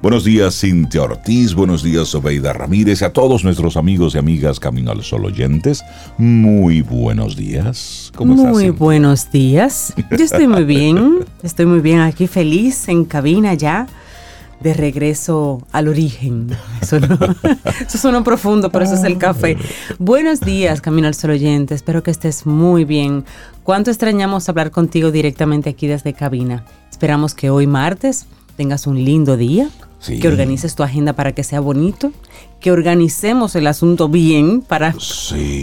[0.00, 1.54] Buenos días, Cintia Ortiz.
[1.54, 3.02] Buenos días, Obeida Ramírez.
[3.02, 5.82] Y a todos nuestros amigos y amigas Camino al Sol oyentes,
[6.18, 8.12] muy buenos días.
[8.14, 8.52] ¿Cómo estás?
[8.52, 9.94] Muy buenos días.
[10.16, 11.24] Yo estoy muy bien.
[11.42, 13.88] Estoy muy bien aquí, feliz en cabina ya
[14.60, 16.50] de regreso al origen.
[16.80, 17.18] Eso, no,
[17.84, 19.56] eso suena profundo, pero eso es el café.
[19.98, 21.74] Buenos días, Camino al Sol oyente.
[21.74, 23.24] Espero que estés muy bien.
[23.64, 26.64] Cuánto extrañamos hablar contigo directamente aquí desde cabina.
[26.88, 28.26] Esperamos que hoy martes
[28.56, 29.68] tengas un lindo día,
[30.06, 32.12] que organices tu agenda para que sea bonito,
[32.60, 34.94] que organicemos el asunto bien para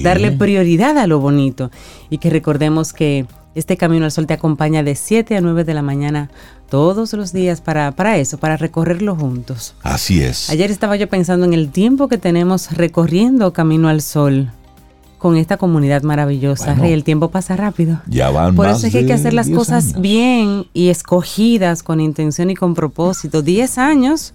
[0.03, 1.71] darle prioridad a lo bonito
[2.09, 5.73] y que recordemos que este Camino al Sol te acompaña de 7 a 9 de
[5.73, 6.29] la mañana
[6.69, 9.75] todos los días para, para eso, para recorrerlo juntos.
[9.81, 10.49] Así es.
[10.49, 14.51] Ayer estaba yo pensando en el tiempo que tenemos recorriendo Camino al Sol
[15.17, 18.01] con esta comunidad maravillosa y el tiempo pasa rápido.
[18.07, 21.99] Ya van Por eso es que hay que hacer las cosas bien y escogidas con
[21.99, 23.41] intención y con propósito.
[23.41, 24.33] 10 años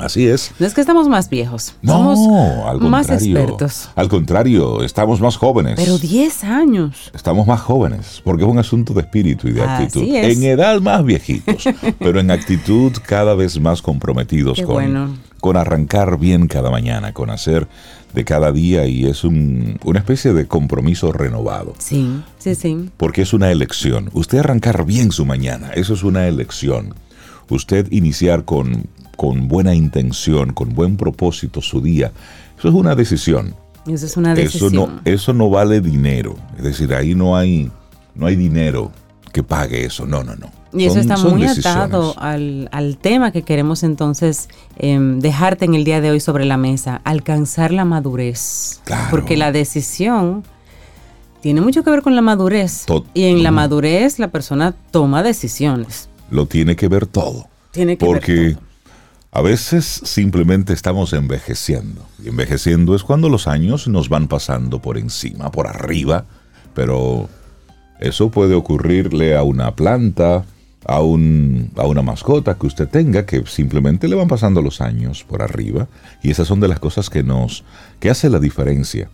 [0.00, 0.52] Así es.
[0.58, 1.74] No es que estamos más viejos.
[1.82, 3.88] No, somos más expertos.
[3.94, 5.74] Al contrario, estamos más jóvenes.
[5.76, 7.10] Pero 10 años.
[7.14, 10.02] Estamos más jóvenes, porque es un asunto de espíritu y de actitud.
[10.02, 11.64] En edad más viejitos,
[11.98, 17.66] pero en actitud cada vez más comprometidos con, con arrancar bien cada mañana, con hacer
[18.16, 21.74] de cada día y es un, una especie de compromiso renovado.
[21.78, 22.90] Sí, sí, sí.
[22.96, 24.10] Porque es una elección.
[24.14, 26.94] Usted arrancar bien su mañana, eso es una elección.
[27.48, 28.86] Usted iniciar con
[29.16, 32.12] con buena intención, con buen propósito su día.
[32.58, 33.54] Eso es una decisión.
[33.86, 34.72] Eso es una decisión.
[34.72, 36.36] Eso no, eso no vale dinero.
[36.56, 37.70] Es decir, ahí no hay,
[38.14, 38.92] no hay dinero
[39.32, 40.06] que pague eso.
[40.06, 40.50] No, no, no.
[40.72, 46.00] Y eso está muy atado al, tema que queremos entonces em, dejarte en el día
[46.00, 48.80] de hoy sobre la mesa, alcanzar la madurez.
[48.84, 49.08] Claro.
[49.10, 50.44] Porque la decisión
[51.40, 52.86] tiene mucho que ver con la madurez.
[53.14, 56.08] y en la madurez la persona toma decisiones.
[56.30, 57.46] Lo tiene que ver todo.
[57.70, 58.62] Tiene que Porque ver todo.
[59.36, 62.08] A veces simplemente estamos envejeciendo.
[62.24, 66.24] Y envejeciendo es cuando los años nos van pasando por encima, por arriba,
[66.72, 67.28] pero
[68.00, 70.46] eso puede ocurrirle a una planta,
[70.86, 75.22] a, un, a una mascota que usted tenga, que simplemente le van pasando los años
[75.22, 75.86] por arriba.
[76.22, 77.62] Y esas son de las cosas que nos,
[78.00, 79.10] que hace la diferencia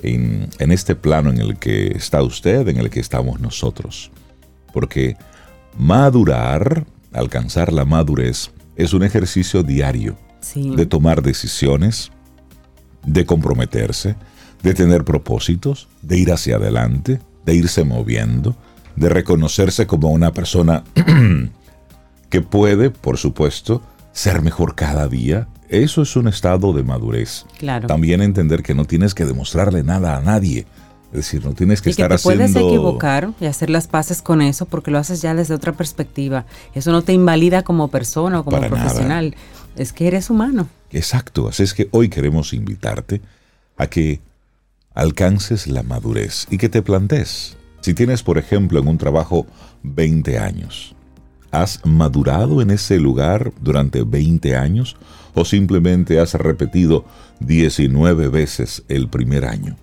[0.00, 4.12] en, en este plano en el que está usted, en el que estamos nosotros.
[4.72, 5.16] Porque
[5.76, 10.16] madurar, alcanzar la madurez, es un ejercicio diario
[10.54, 12.12] de tomar decisiones,
[13.04, 14.14] de comprometerse,
[14.62, 18.56] de tener propósitos, de ir hacia adelante, de irse moviendo,
[18.94, 20.84] de reconocerse como una persona
[22.30, 23.82] que puede, por supuesto,
[24.12, 25.48] ser mejor cada día.
[25.68, 27.44] Eso es un estado de madurez.
[27.58, 27.88] Claro.
[27.88, 30.66] También entender que no tienes que demostrarle nada a nadie
[31.16, 32.44] decir, no tienes que y estar que te haciendo...
[32.44, 36.46] puedes equivocar y hacer las paces con eso porque lo haces ya desde otra perspectiva.
[36.74, 39.34] Eso no te invalida como persona o como profesional.
[39.76, 40.68] Es que eres humano.
[40.92, 41.48] Exacto.
[41.48, 43.20] Así es que hoy queremos invitarte
[43.76, 44.20] a que
[44.94, 47.56] alcances la madurez y que te plantees.
[47.80, 49.46] Si tienes, por ejemplo, en un trabajo
[49.82, 50.94] 20 años,
[51.50, 54.96] ¿has madurado en ese lugar durante 20 años
[55.34, 57.04] o simplemente has repetido
[57.40, 59.76] 19 veces el primer año?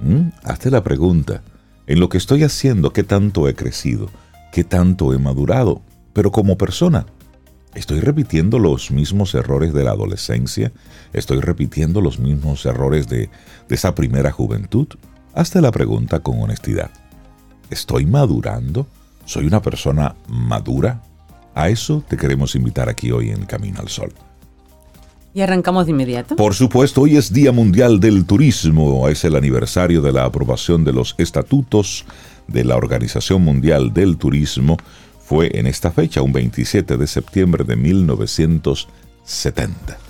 [0.00, 0.30] ¿Mm?
[0.44, 1.42] Hazte la pregunta,
[1.86, 4.08] en lo que estoy haciendo, ¿qué tanto he crecido?
[4.52, 5.82] ¿Qué tanto he madurado?
[6.12, 7.06] Pero como persona,
[7.74, 10.72] ¿estoy repitiendo los mismos errores de la adolescencia?
[11.12, 13.30] ¿Estoy repitiendo los mismos errores de,
[13.68, 14.88] de esa primera juventud?
[15.34, 16.90] Hazte la pregunta con honestidad.
[17.70, 18.86] ¿Estoy madurando?
[19.24, 21.02] ¿Soy una persona madura?
[21.54, 24.12] A eso te queremos invitar aquí hoy en Camino al Sol.
[25.32, 26.34] Y arrancamos de inmediato.
[26.36, 29.08] Por supuesto, hoy es Día Mundial del Turismo.
[29.08, 32.04] Es el aniversario de la aprobación de los estatutos
[32.48, 34.76] de la Organización Mundial del Turismo.
[35.20, 40.09] Fue en esta fecha, un 27 de septiembre de 1970.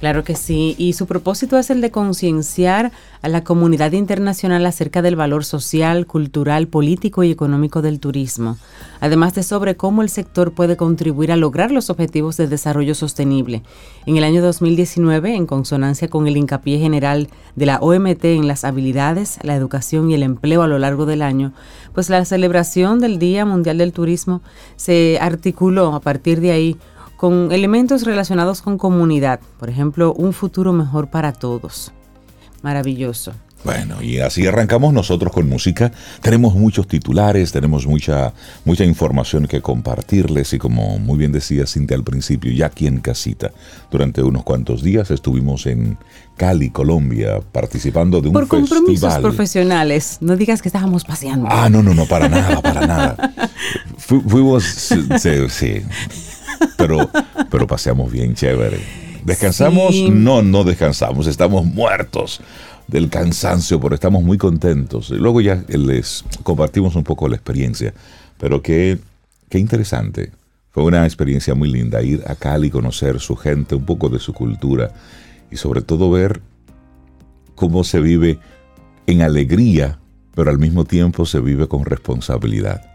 [0.00, 5.02] Claro que sí, y su propósito es el de concienciar a la comunidad internacional acerca
[5.02, 8.58] del valor social, cultural, político y económico del turismo,
[9.00, 13.64] además de sobre cómo el sector puede contribuir a lograr los objetivos de desarrollo sostenible.
[14.06, 18.62] En el año 2019, en consonancia con el hincapié general de la OMT en las
[18.62, 21.52] habilidades, la educación y el empleo a lo largo del año,
[21.92, 24.42] pues la celebración del Día Mundial del Turismo
[24.76, 26.76] se articuló a partir de ahí
[27.18, 31.92] con elementos relacionados con comunidad, por ejemplo, un futuro mejor para todos.
[32.62, 33.32] Maravilloso.
[33.64, 35.90] Bueno, y así arrancamos nosotros con música.
[36.22, 38.32] Tenemos muchos titulares, tenemos mucha,
[38.64, 43.00] mucha información que compartirles y como muy bien decía Cintia al principio, ya aquí en
[43.00, 43.50] casita,
[43.90, 45.98] durante unos cuantos días estuvimos en
[46.36, 51.48] Cali, Colombia, participando de un Por compromisos profesionales, no digas que estábamos paseando.
[51.50, 53.34] Ah, no, no, no, para nada, para nada.
[53.98, 55.04] fuimos, sí,
[55.48, 55.82] sí
[56.78, 57.10] pero,
[57.50, 58.78] pero paseamos bien chévere.
[59.24, 59.94] ¿Descansamos?
[60.10, 62.40] No, no descansamos, estamos muertos
[62.86, 65.10] del cansancio, pero estamos muy contentos.
[65.10, 67.92] Luego ya les compartimos un poco la experiencia,
[68.38, 68.98] pero qué,
[69.50, 70.32] qué interesante.
[70.70, 74.32] Fue una experiencia muy linda ir a Cali, conocer su gente, un poco de su
[74.32, 74.92] cultura
[75.50, 76.40] y sobre todo ver
[77.56, 78.38] cómo se vive
[79.06, 79.98] en alegría,
[80.34, 82.92] pero al mismo tiempo se vive con responsabilidad.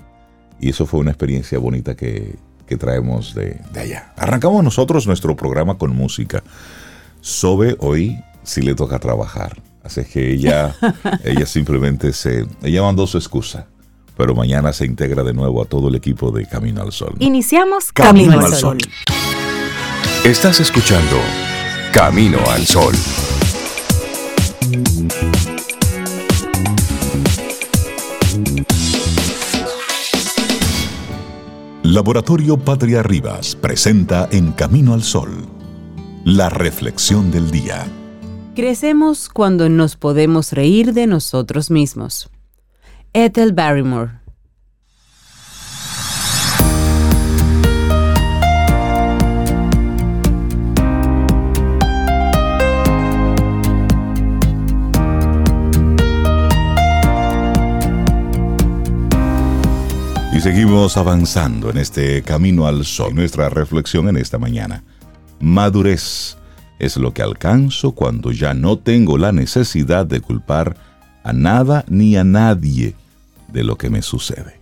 [0.61, 2.35] Y eso fue una experiencia bonita que,
[2.77, 4.13] traemos de, allá.
[4.17, 6.43] Arrancamos nosotros nuestro programa con música.
[7.21, 9.61] Sobe hoy sí le toca trabajar.
[9.83, 10.75] Así es que ella,
[11.23, 13.67] ella simplemente se, ella mandó su excusa.
[14.15, 17.15] Pero mañana se integra de nuevo a todo el equipo de Camino al Sol.
[17.19, 18.77] Iniciamos Camino, al Sol.
[20.23, 21.17] Estás escuchando
[21.91, 22.93] Camino al Sol.
[31.93, 35.45] Laboratorio Patria Rivas presenta En Camino al Sol,
[36.25, 37.85] la reflexión del día.
[38.55, 42.31] Crecemos cuando nos podemos reír de nosotros mismos.
[43.13, 44.22] Ethel Barrymore
[60.43, 63.15] seguimos avanzando en este camino al sol.
[63.15, 64.83] Nuestra reflexión en esta mañana.
[65.39, 66.35] Madurez
[66.79, 70.75] es lo que alcanzo cuando ya no tengo la necesidad de culpar
[71.23, 72.93] a nada ni a nadie
[73.53, 74.59] de lo que me sucede.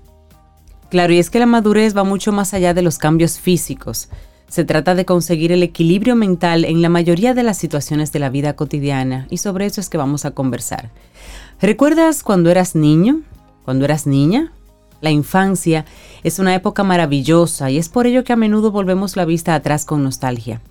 [0.92, 4.10] Claro, y es que la madurez va mucho más allá de los cambios físicos.
[4.50, 8.30] Se trata de conseguir el equilibrio mental en la mayoría de las situaciones de la
[8.30, 10.92] vida cotidiana y sobre eso es que vamos a conversar.
[11.60, 13.22] ¿Recuerdas cuando eras niño?
[13.66, 14.51] ¿Cuando eras niña?
[15.01, 15.86] La infancia
[16.24, 19.83] es una época maravillosa y es por ello que a menudo volvemos la vista atrás
[19.83, 20.62] con nostalgia.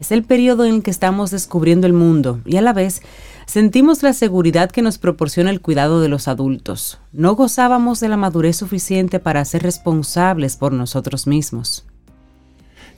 [0.00, 3.00] Es el periodo en el que estamos descubriendo el mundo y a la vez
[3.46, 6.98] sentimos la seguridad que nos proporciona el cuidado de los adultos.
[7.12, 11.86] No gozábamos de la madurez suficiente para ser responsables por nosotros mismos.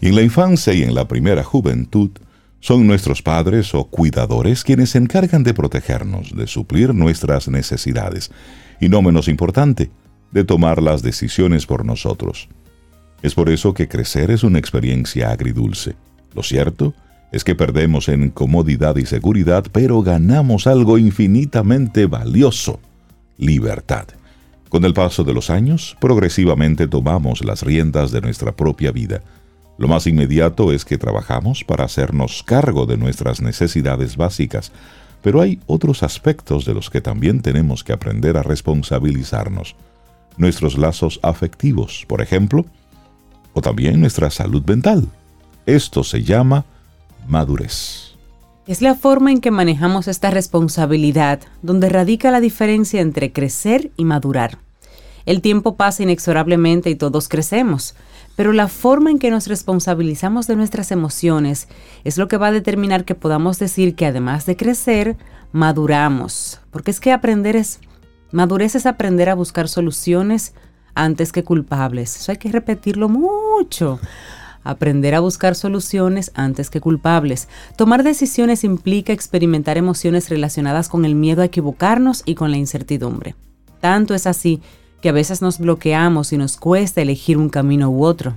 [0.00, 2.10] Y en la infancia y en la primera juventud,
[2.60, 8.30] son nuestros padres o cuidadores quienes se encargan de protegernos, de suplir nuestras necesidades.
[8.80, 9.90] Y no menos importante,
[10.30, 12.48] de tomar las decisiones por nosotros.
[13.22, 15.96] Es por eso que crecer es una experiencia agridulce.
[16.34, 16.94] Lo cierto
[17.32, 22.80] es que perdemos en comodidad y seguridad, pero ganamos algo infinitamente valioso,
[23.36, 24.06] libertad.
[24.68, 29.22] Con el paso de los años, progresivamente tomamos las riendas de nuestra propia vida.
[29.78, 34.72] Lo más inmediato es que trabajamos para hacernos cargo de nuestras necesidades básicas,
[35.22, 39.74] pero hay otros aspectos de los que también tenemos que aprender a responsabilizarnos
[40.38, 42.64] nuestros lazos afectivos, por ejemplo,
[43.52, 45.08] o también nuestra salud mental.
[45.66, 46.64] Esto se llama
[47.26, 48.14] madurez.
[48.66, 54.04] Es la forma en que manejamos esta responsabilidad donde radica la diferencia entre crecer y
[54.04, 54.58] madurar.
[55.26, 57.94] El tiempo pasa inexorablemente y todos crecemos,
[58.36, 61.68] pero la forma en que nos responsabilizamos de nuestras emociones
[62.04, 65.16] es lo que va a determinar que podamos decir que además de crecer,
[65.52, 67.80] maduramos, porque es que aprender es
[68.30, 70.52] Madurez es aprender a buscar soluciones
[70.94, 72.16] antes que culpables.
[72.16, 74.00] Eso hay que repetirlo mucho.
[74.64, 77.48] Aprender a buscar soluciones antes que culpables.
[77.76, 83.34] Tomar decisiones implica experimentar emociones relacionadas con el miedo a equivocarnos y con la incertidumbre.
[83.80, 84.60] Tanto es así
[85.00, 88.34] que a veces nos bloqueamos y nos cuesta elegir un camino u otro.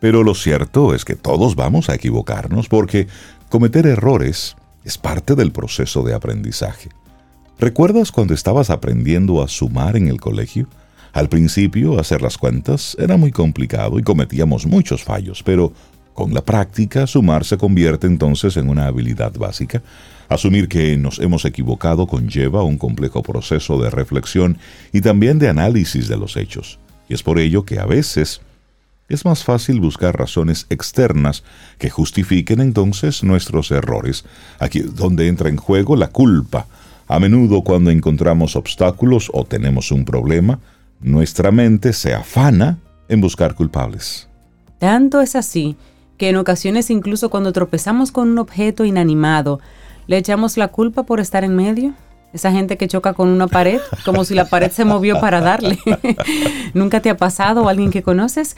[0.00, 3.06] Pero lo cierto es que todos vamos a equivocarnos porque
[3.48, 6.88] cometer errores es parte del proceso de aprendizaje.
[7.58, 10.66] ¿Recuerdas cuando estabas aprendiendo a sumar en el colegio?
[11.12, 15.72] Al principio, hacer las cuentas era muy complicado y cometíamos muchos fallos, pero
[16.14, 19.82] con la práctica, sumar se convierte entonces en una habilidad básica.
[20.28, 24.58] Asumir que nos hemos equivocado conlleva un complejo proceso de reflexión
[24.92, 26.80] y también de análisis de los hechos.
[27.08, 28.40] Y es por ello que a veces
[29.08, 31.44] es más fácil buscar razones externas
[31.78, 34.24] que justifiquen entonces nuestros errores,
[34.58, 36.66] aquí donde entra en juego la culpa,
[37.06, 40.60] a menudo cuando encontramos obstáculos o tenemos un problema,
[41.00, 44.28] nuestra mente se afana en buscar culpables.
[44.78, 45.76] Tanto es así
[46.16, 49.60] que en ocasiones incluso cuando tropezamos con un objeto inanimado,
[50.06, 51.94] le echamos la culpa por estar en medio.
[52.32, 55.78] Esa gente que choca con una pared, como si la pared se movió para darle.
[56.74, 58.56] ¿Nunca te ha pasado o alguien que conoces?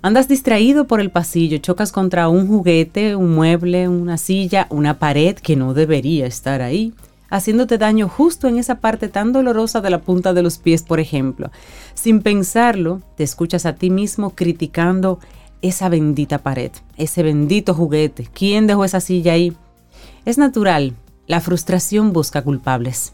[0.00, 5.34] Andas distraído por el pasillo, chocas contra un juguete, un mueble, una silla, una pared
[5.34, 6.92] que no debería estar ahí
[7.30, 11.00] haciéndote daño justo en esa parte tan dolorosa de la punta de los pies, por
[11.00, 11.50] ejemplo.
[11.94, 15.18] Sin pensarlo, te escuchas a ti mismo criticando
[15.62, 18.28] esa bendita pared, ese bendito juguete.
[18.32, 19.56] ¿Quién dejó esa silla ahí?
[20.24, 20.94] Es natural,
[21.26, 23.12] la frustración busca culpables.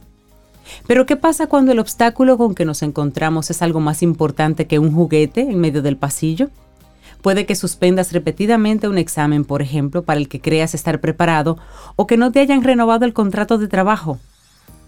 [0.86, 4.78] Pero ¿qué pasa cuando el obstáculo con que nos encontramos es algo más importante que
[4.78, 6.50] un juguete en medio del pasillo?
[7.22, 11.56] Puede que suspendas repetidamente un examen, por ejemplo, para el que creas estar preparado,
[11.94, 14.18] o que no te hayan renovado el contrato de trabajo,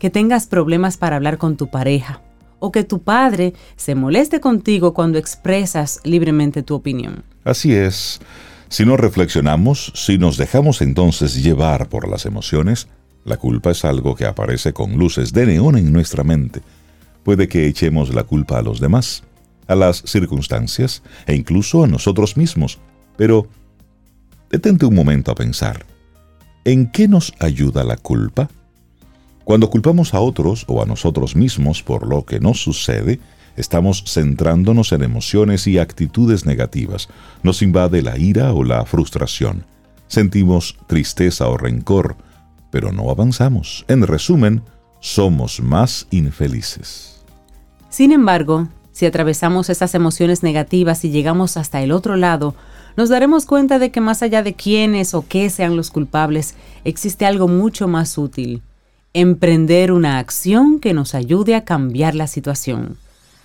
[0.00, 2.21] que tengas problemas para hablar con tu pareja,
[2.59, 7.23] o que tu padre se moleste contigo cuando expresas libremente tu opinión.
[7.45, 8.21] Así es.
[8.69, 12.88] Si no reflexionamos, si nos dejamos entonces llevar por las emociones,
[13.25, 16.62] la culpa es algo que aparece con luces de neón en nuestra mente.
[17.23, 19.23] Puede que echemos la culpa a los demás,
[19.66, 22.78] a las circunstancias e incluso a nosotros mismos.
[23.16, 23.49] Pero
[24.50, 25.85] detente un momento a pensar.
[26.64, 28.49] ¿En qué nos ayuda la culpa?
[29.44, 33.21] Cuando culpamos a otros o a nosotros mismos por lo que nos sucede,
[33.56, 37.09] estamos centrándonos en emociones y actitudes negativas.
[37.42, 39.66] Nos invade la ira o la frustración.
[40.09, 42.16] Sentimos tristeza o rencor,
[42.71, 43.85] pero no avanzamos.
[43.88, 44.62] En resumen,
[45.00, 47.23] somos más infelices.
[47.90, 52.55] Sin embargo, si atravesamos esas emociones negativas y llegamos hasta el otro lado,
[52.97, 57.27] nos daremos cuenta de que más allá de quiénes o qué sean los culpables, existe
[57.27, 58.63] algo mucho más útil,
[59.13, 62.97] emprender una acción que nos ayude a cambiar la situación.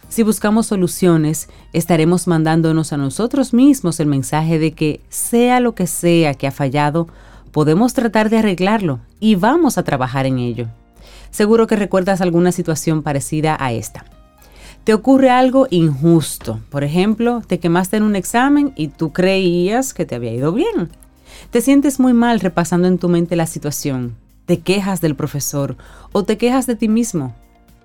[0.08, 5.88] Si buscamos soluciones, estaremos mandándonos a nosotros mismos el mensaje de que sea lo que
[5.88, 7.08] sea que ha fallado,
[7.51, 10.68] podemos tratar de arreglarlo y vamos a trabajar en ello.
[11.32, 14.06] Seguro que recuerdas alguna situación parecida a esta.
[14.83, 16.59] Te ocurre algo injusto.
[16.69, 20.89] Por ejemplo, te quemaste en un examen y tú creías que te había ido bien.
[21.51, 24.15] Te sientes muy mal repasando en tu mente la situación.
[24.45, 25.77] Te quejas del profesor
[26.12, 27.36] o te quejas de ti mismo.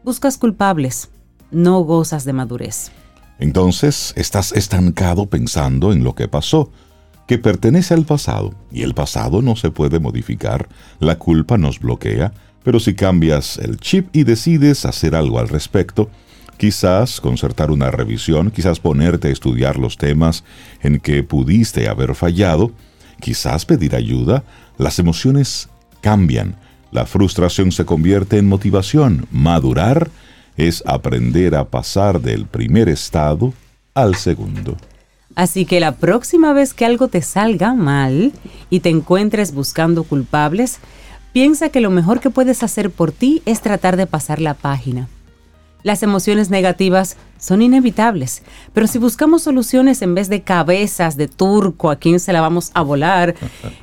[0.02, 1.10] Buscas culpables
[1.54, 2.90] no gozas de madurez.
[3.38, 6.70] Entonces estás estancado pensando en lo que pasó,
[7.26, 10.68] que pertenece al pasado, y el pasado no se puede modificar,
[11.00, 12.32] la culpa nos bloquea,
[12.62, 16.10] pero si cambias el chip y decides hacer algo al respecto,
[16.56, 20.44] quizás concertar una revisión, quizás ponerte a estudiar los temas
[20.82, 22.72] en que pudiste haber fallado,
[23.20, 24.44] quizás pedir ayuda,
[24.78, 25.68] las emociones
[26.00, 26.56] cambian,
[26.90, 30.10] la frustración se convierte en motivación, madurar
[30.56, 33.52] es aprender a pasar del primer estado
[33.94, 34.76] al segundo.
[35.34, 38.32] Así que la próxima vez que algo te salga mal
[38.70, 40.78] y te encuentres buscando culpables,
[41.32, 45.08] piensa que lo mejor que puedes hacer por ti es tratar de pasar la página.
[45.84, 51.90] Las emociones negativas son inevitables, pero si buscamos soluciones en vez de cabezas de turco
[51.90, 53.34] a quien se la vamos a volar,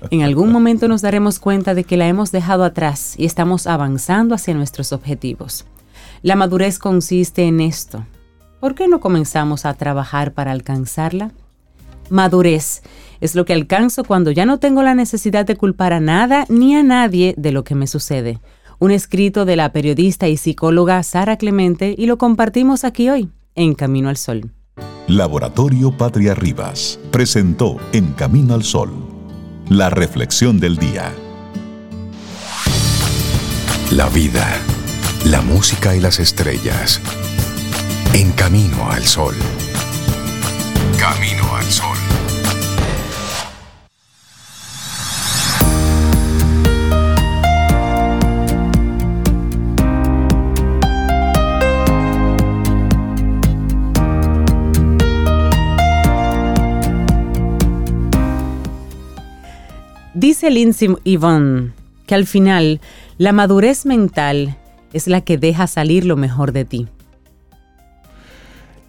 [0.10, 4.34] en algún momento nos daremos cuenta de que la hemos dejado atrás y estamos avanzando
[4.34, 5.68] hacia nuestros objetivos.
[6.24, 8.04] La madurez consiste en esto.
[8.60, 11.30] ¿Por qué no comenzamos a trabajar para alcanzarla?
[12.10, 12.82] Madurez
[13.20, 16.76] es lo que alcanzo cuando ya no tengo la necesidad de culpar a nada ni
[16.76, 18.40] a nadie de lo que me sucede.
[18.82, 23.76] Un escrito de la periodista y psicóloga Sara Clemente y lo compartimos aquí hoy, en
[23.76, 24.52] Camino al Sol.
[25.08, 28.92] Laboratorio Patria Rivas presentó En Camino al Sol,
[29.70, 31.14] la reflexión del día.
[33.92, 34.46] La vida
[35.26, 37.00] la música y las estrellas.
[38.14, 39.36] En camino al sol.
[40.98, 42.01] Camino al sol.
[60.22, 61.72] Dice Lindsay Yvonne
[62.06, 62.80] que al final
[63.18, 64.56] la madurez mental
[64.94, 66.88] es la que deja salir lo mejor de ti.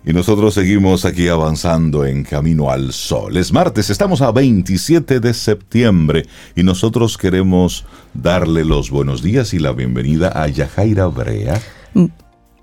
[0.05, 3.39] Y nosotros seguimos aquí avanzando en Camino al Sol.
[3.39, 9.59] Es martes, estamos a 27 de septiembre y nosotros queremos darle los buenos días y
[9.59, 11.59] la bienvenida a Yajaira Brea.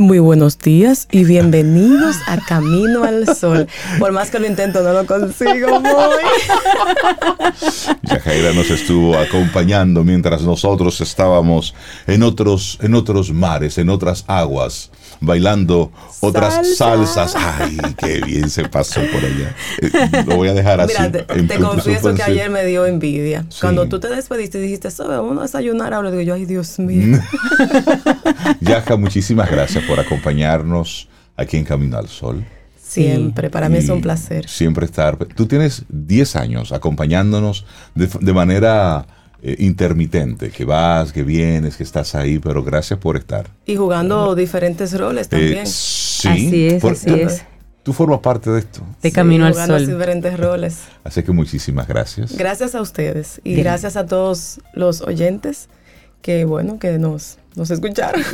[0.01, 3.67] Muy buenos días y bienvenidos a Camino al Sol.
[3.99, 5.91] Por más que lo intento, no lo consigo muy.
[8.03, 11.75] Yajaira nos estuvo acompañando mientras nosotros estábamos
[12.07, 14.89] en otros, en otros mares, en otras aguas,
[15.19, 15.91] bailando
[16.21, 17.35] otras salsas.
[17.35, 19.53] Ay, qué bien se pasó por allá.
[19.81, 20.93] Eh, lo voy a dejar así.
[20.97, 23.45] Mira, te, confieso que ayer me dio envidia.
[23.59, 25.17] Cuando tú te despediste y dijiste, ¿sabes?
[25.17, 26.09] Vamos a desayunar ahora.
[26.09, 27.19] Digo yo, ay, Dios mío.
[28.61, 32.45] Yaja, muchísimas gracias por acompañarnos aquí en Camino al Sol.
[32.81, 34.47] Siempre, para mí es un placer.
[34.47, 35.17] Siempre estar.
[35.17, 37.65] Tú tienes 10 años acompañándonos
[37.95, 39.05] de, manera
[39.41, 43.47] eh, intermitente, que vas, que vienes, que estás ahí, pero gracias por estar.
[43.65, 45.59] Y jugando diferentes roles también.
[45.59, 47.43] Eh, sí, así es, así es.
[47.83, 48.81] Tú formas parte de esto.
[49.01, 49.87] De Camino al jugando Sol.
[49.87, 50.79] diferentes roles.
[51.03, 52.37] Así que muchísimas gracias.
[52.37, 53.63] Gracias a ustedes y Bien.
[53.63, 55.69] gracias a todos los oyentes
[56.21, 58.21] que, bueno, que nos, nos escucharon.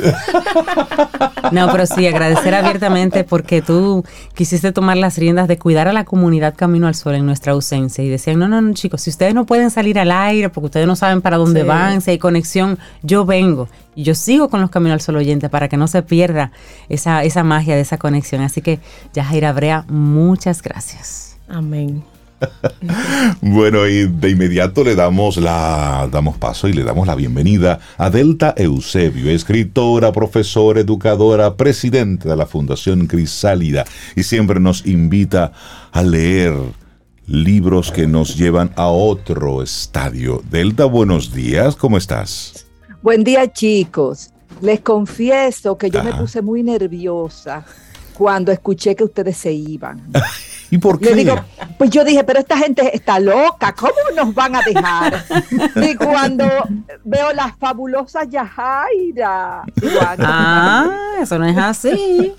[1.52, 4.04] No, pero sí, agradecer abiertamente porque tú
[4.34, 8.02] quisiste tomar las riendas de cuidar a la comunidad Camino al Sol en nuestra ausencia
[8.02, 10.88] y decían, no, no, no, chicos, si ustedes no pueden salir al aire porque ustedes
[10.88, 11.66] no saben para dónde Sí.
[11.68, 15.48] van, si hay conexión, yo vengo y yo sigo con los Camino al Sol oyentes
[15.48, 16.50] para que no se pierda
[16.88, 18.42] esa, esa magia de esa conexión.
[18.42, 18.80] Así que,
[19.14, 21.36] Yajaira Brea, muchas gracias.
[21.48, 22.02] Amén.
[23.40, 28.10] Bueno, y de inmediato le damos la damos paso y le damos la bienvenida a
[28.10, 35.52] Delta Eusebio, escritora, profesora, educadora, presidente de la Fundación Crisálida y siempre nos invita
[35.92, 36.54] a leer
[37.26, 40.42] libros que nos llevan a otro estadio.
[40.50, 42.66] Delta, buenos días, ¿cómo estás?
[43.02, 44.30] Buen día, chicos.
[44.60, 46.20] Les confieso que yo me Ajá.
[46.20, 47.64] puse muy nerviosa
[48.14, 50.00] cuando escuché que ustedes se iban.
[50.70, 51.10] ¿Y por qué?
[51.10, 51.36] Le digo,
[51.78, 55.24] pues yo dije, pero esta gente está loca, ¿cómo nos van a dejar?
[55.76, 56.46] Y cuando
[57.04, 59.62] veo la fabulosa Yajaira,
[60.18, 62.34] ah, eso no es así.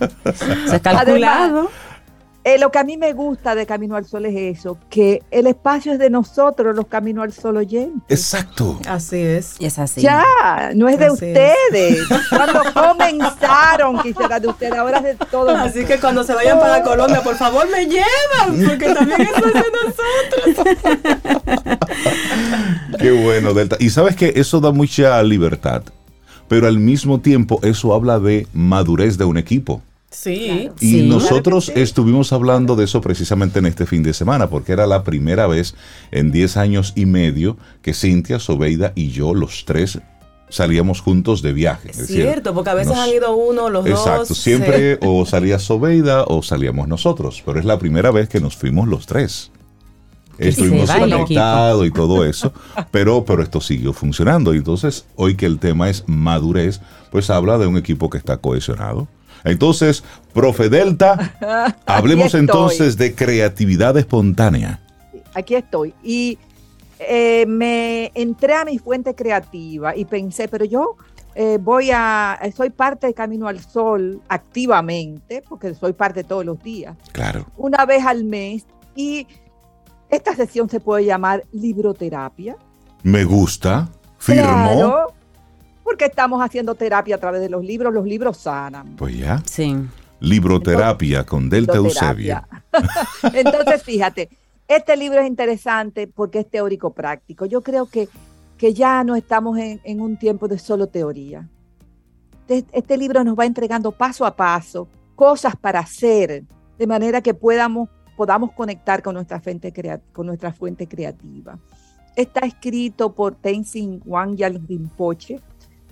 [0.67, 1.69] Se es calculado.
[2.47, 5.47] Eh, lo que a mí me gusta de Camino al Sol es eso, que el
[5.47, 8.01] espacio es de nosotros, los Camino al Sol oyentes.
[8.07, 8.79] Exacto.
[8.87, 9.57] Así es.
[9.59, 9.99] Y es así.
[9.99, 10.23] Ya,
[10.73, 11.31] no es de Así es.
[11.33, 12.07] ustedes.
[12.29, 15.53] Cuando comenzaron, quisiera de ustedes, ahora es de todos.
[15.57, 19.53] Así que cuando se vayan para Colombia, por favor me llevan, porque también eso es
[19.53, 20.77] de nosotros.
[22.99, 23.75] Qué bueno, Delta.
[23.77, 25.83] Y sabes que eso da mucha libertad,
[26.47, 29.81] pero al mismo tiempo eso habla de madurez de un equipo.
[30.09, 30.69] Sí.
[30.79, 31.01] Y Sí.
[31.07, 31.83] nosotros Claro que sí.
[31.83, 35.75] estuvimos hablando de eso precisamente en este fin de semana, porque era la primera vez
[36.11, 39.99] en 10 años y medio que Cintia, Sobeida y yo, los tres,
[40.49, 41.91] salíamos juntos de viaje.
[41.91, 43.99] Es cierto, porque a veces nos- han ido uno, los dos.
[43.99, 48.55] Exacto, siempre o salía Sobeida o salíamos nosotros, pero es la primera vez que nos
[48.55, 49.51] fuimos los tres.
[50.37, 52.53] Estuvimos conectados y todo eso,
[52.91, 54.53] pero, pero esto siguió funcionando.
[54.53, 56.79] Y entonces, hoy que el tema es madurez,
[57.11, 59.07] pues habla de un equipo que está cohesionado.
[59.49, 64.79] Entonces, profe Delta, hablemos entonces de creatividad espontánea.
[65.33, 65.93] Aquí estoy.
[66.03, 66.37] Y
[66.99, 70.95] eh, me entré a mi fuente creativa y pensé, pero yo
[71.35, 76.61] eh, voy a, soy parte de Camino al Sol activamente, porque soy parte todos los
[76.63, 77.45] días, Claro.
[77.57, 78.65] una vez al mes.
[78.95, 79.27] Y
[80.09, 82.57] esta sesión se puede llamar libroterapia.
[83.03, 84.41] Me gusta, firmo.
[84.41, 85.13] Claro,
[85.89, 87.93] porque estamos haciendo terapia a través de los libros.
[87.93, 88.97] Los libros sanan.
[88.97, 89.73] Pues ya, Sí.
[90.19, 91.77] libroterapia con Delta.
[91.77, 92.43] Eusebio.
[93.33, 94.29] Entonces, fíjate,
[94.67, 97.45] este libro es interesante porque es teórico práctico.
[97.45, 98.09] Yo creo que,
[98.57, 101.47] que ya no estamos en, en un tiempo de solo teoría.
[102.49, 106.43] Este, este libro nos va entregando paso a paso cosas para hacer,
[106.77, 111.57] de manera que podamos, podamos conectar con nuestra, fuente crea- con nuestra fuente creativa.
[112.15, 115.39] Está escrito por Tenzin Wangyal Rinpoche,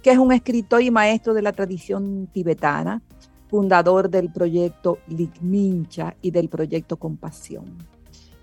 [0.05, 3.01] que es un escritor y maestro de la tradición tibetana,
[3.47, 7.75] fundador del proyecto Ligmincha y del proyecto Compasión.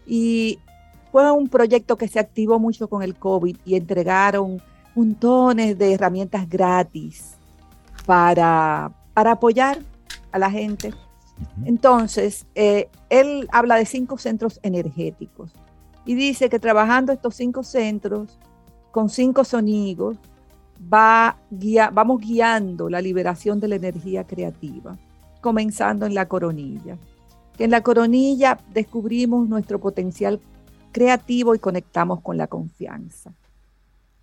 [0.04, 0.58] Y
[1.12, 4.60] fue un proyecto que se activó mucho con el COVID y entregaron
[4.96, 7.36] montones de herramientas gratis
[8.06, 9.78] para, para apoyar
[10.32, 10.92] a la gente.
[11.64, 15.52] Entonces, eh, él habla de cinco centros energéticos
[16.04, 18.36] y dice que trabajando estos cinco centros
[18.90, 20.18] con cinco sonidos,
[20.92, 24.98] va guia- vamos guiando la liberación de la energía creativa,
[25.40, 26.98] comenzando en la coronilla.
[27.56, 30.40] Que en la coronilla descubrimos nuestro potencial
[30.90, 33.32] creativo y conectamos con la confianza.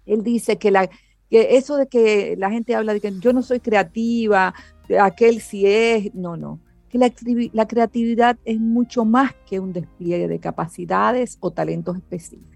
[0.05, 0.87] Él dice que, la,
[1.29, 4.53] que eso de que la gente habla de que yo no soy creativa,
[5.01, 6.59] aquel sí es, no, no.
[6.89, 7.11] Que la,
[7.53, 12.49] la creatividad es mucho más que un despliegue de capacidades o talentos específicos.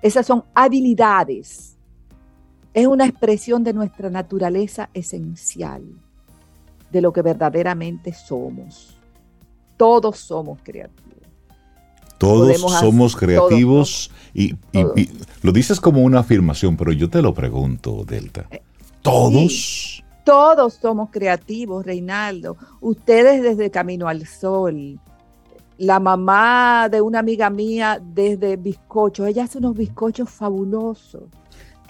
[0.00, 1.76] Esas son habilidades.
[2.74, 5.82] Es una expresión de nuestra naturaleza esencial,
[6.92, 8.96] de lo que verdaderamente somos.
[9.76, 11.06] Todos somos creativos.
[12.18, 14.98] Todos Podemos hacer- somos creativos y, y- Todos.
[14.98, 15.10] y
[15.42, 18.46] lo dices como una afirmación, pero yo te lo pregunto, Delta.
[19.02, 20.04] Todos.
[20.24, 22.56] Todos somos creativos, Reinaldo.
[22.80, 25.00] Ustedes desde Camino al Sol.
[25.78, 29.26] La mamá de una amiga mía desde bizcochos.
[29.26, 31.22] Ella hace unos bizcochos fabulosos.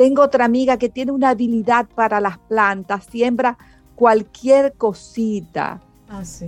[0.00, 3.04] Tengo otra amiga que tiene una habilidad para las plantas.
[3.10, 3.58] Siembra
[3.94, 6.46] cualquier cosita Ah, sí.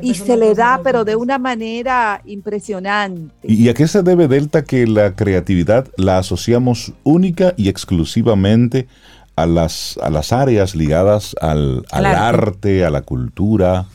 [0.00, 3.34] y se le da, pero de una manera impresionante.
[3.42, 8.86] ¿Y a qué se debe, Delta, que la creatividad la asociamos única y exclusivamente
[9.34, 12.84] a las, a las áreas ligadas al, al arte.
[12.84, 13.86] a la cultura?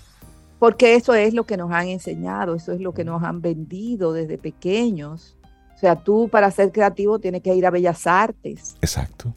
[0.59, 4.11] porque eso es lo que nos han enseñado, eso es lo que nos han vendido
[4.11, 5.37] desde pequeños.
[5.83, 8.75] O sea, tú para ser creativo tienes que ir a Bellas Artes.
[8.81, 9.33] Exacto.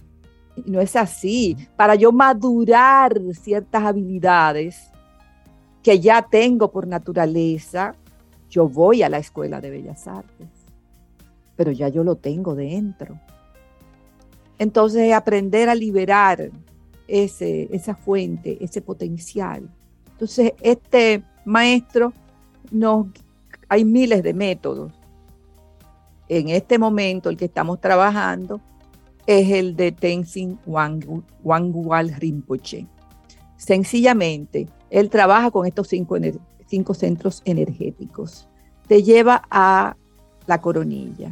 [0.54, 1.56] Y no es así.
[1.76, 4.92] Para yo madurar ciertas habilidades
[5.82, 7.94] que ya tengo por naturaleza,
[8.48, 10.48] yo voy a la Escuela de Bellas Artes.
[11.56, 13.18] Pero ya yo lo tengo dentro.
[14.58, 16.50] Entonces, aprender a liberar
[17.08, 19.68] ese, esa fuente, ese potencial
[20.16, 22.14] entonces, este maestro
[22.70, 23.08] nos,
[23.68, 24.95] hay miles de métodos.
[26.28, 28.60] En este momento, el que estamos trabajando
[29.26, 32.86] es el de Tenzin Wangual Rinpoche.
[33.56, 36.16] Sencillamente, él trabaja con estos cinco,
[36.66, 38.48] cinco centros energéticos.
[38.86, 39.96] Te lleva a
[40.46, 41.30] la coronilla,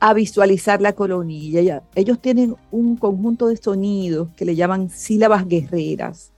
[0.00, 1.82] a visualizar la coronilla.
[1.94, 6.32] Ellos tienen un conjunto de sonidos que le llaman sílabas guerreras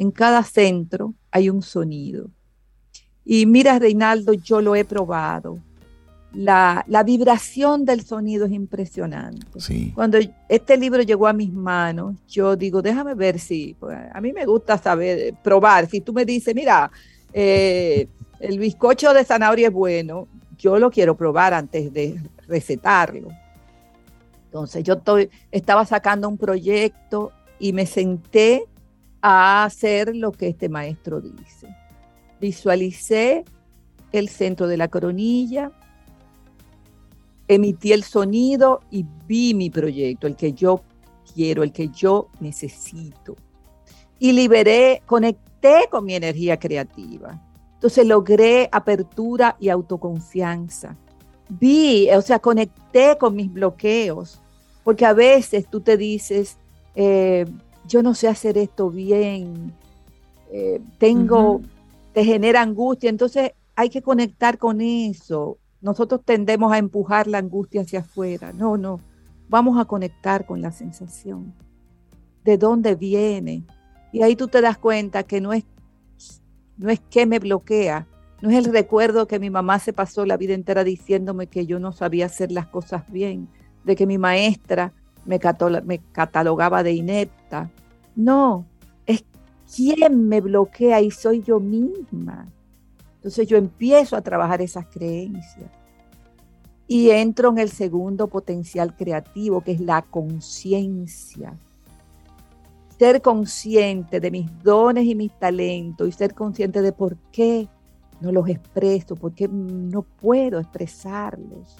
[0.00, 2.30] en cada centro hay un sonido.
[3.22, 5.58] Y mira, Reinaldo, yo lo he probado.
[6.32, 9.46] La, vibración del sonido es impresionante.
[9.94, 14.32] Cuando este libro llegó a mis manos, yo digo, déjame ver si, pues, a mí
[14.32, 15.88] me gusta saber, probar.
[15.88, 16.90] Si tú me dices, mira,
[17.32, 18.06] eh,
[18.38, 23.28] el bizcocho de zanahoria es bueno, yo lo quiero probar antes de recetarlo.
[24.46, 28.64] Entonces yo estoy, estaba sacando un proyecto y me senté
[29.22, 31.68] a hacer lo que este maestro dice.
[32.40, 33.44] Visualicé
[34.12, 35.70] el centro de la coronilla,
[37.50, 40.82] emití el sonido y vi mi proyecto, el que yo
[41.34, 43.34] quiero, el que yo necesito.
[44.20, 47.42] Y liberé, conecté con mi energía creativa.
[47.74, 50.96] Entonces logré apertura y autoconfianza.
[51.48, 54.40] Vi, o sea, conecté con mis bloqueos,
[54.84, 56.56] porque a veces tú te dices,
[56.94, 57.46] eh,
[57.88, 59.72] yo no sé hacer esto bien,
[60.52, 61.62] eh, tengo,
[62.12, 65.58] te genera angustia, entonces hay que conectar con eso.
[65.82, 68.52] Nosotros tendemos a empujar la angustia hacia afuera.
[68.52, 69.00] No, no,
[69.48, 71.54] vamos a conectar con la sensación.
[72.44, 73.64] ¿De dónde viene?
[74.12, 75.64] Y ahí tú te das cuenta que no es,
[76.76, 78.06] no es que me bloquea,
[78.40, 81.78] no es el recuerdo que mi mamá se pasó la vida entera diciéndome que yo
[81.78, 83.48] no sabía hacer las cosas bien,
[83.84, 87.70] de que mi maestra me, catalogaba de inepta,
[88.16, 88.66] no,
[89.06, 89.24] es
[89.74, 92.46] quien me bloquea y soy yo misma.
[93.20, 95.70] Entonces yo empiezo a trabajar esas creencias
[96.88, 101.52] y entro en el segundo potencial creativo, que es la conciencia.
[102.98, 107.68] Ser consciente de mis dones y mis talentos y ser consciente de por qué
[108.22, 111.76] no los expreso, por qué no puedo expresarlos.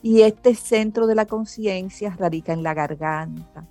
[0.00, 3.66] Y este centro de la conciencia radica en la garganta.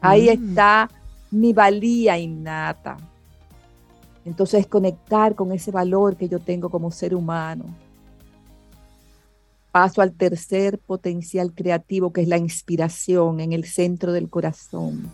[0.00, 0.30] Ahí mm.
[0.30, 0.88] está
[1.32, 2.96] mi valía innata.
[4.26, 7.64] Entonces conectar con ese valor que yo tengo como ser humano.
[9.70, 15.08] Paso al tercer potencial creativo que es la inspiración en el centro del corazón.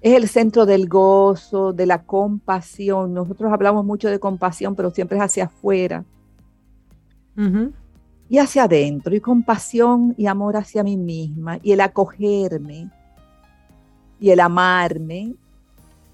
[0.00, 3.12] Es el centro del gozo, de la compasión.
[3.12, 6.04] Nosotros hablamos mucho de compasión, pero siempre es hacia afuera.
[8.28, 9.14] Y hacia adentro.
[9.14, 11.58] Y compasión y amor hacia mí misma.
[11.62, 12.90] Y el acogerme
[14.20, 15.34] y el amarme,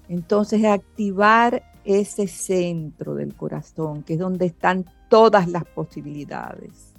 [0.09, 6.93] entonces es activar ese centro del corazón, que es donde están todas las posibilidades.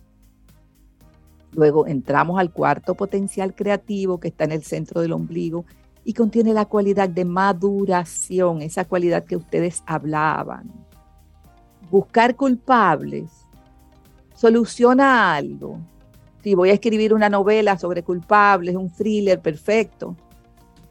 [1.53, 5.67] Luego entramos al cuarto potencial creativo que está en el centro del ombligo
[6.05, 10.73] y contiene la cualidad de maduración, esa cualidad que ustedes hablaban.
[11.91, 13.31] Buscar culpables
[14.35, 15.81] soluciona algo.
[16.43, 20.17] Si voy a escribir una novela sobre culpables, un thriller perfecto,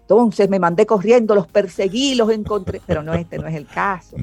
[0.10, 4.16] entonces me mandé corriendo, los perseguí, los encontré, pero no, este no es el caso.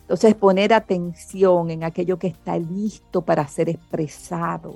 [0.00, 4.74] Entonces poner atención en aquello que está listo para ser expresado.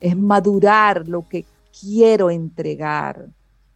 [0.00, 1.46] Es madurar lo que
[1.80, 3.28] quiero entregar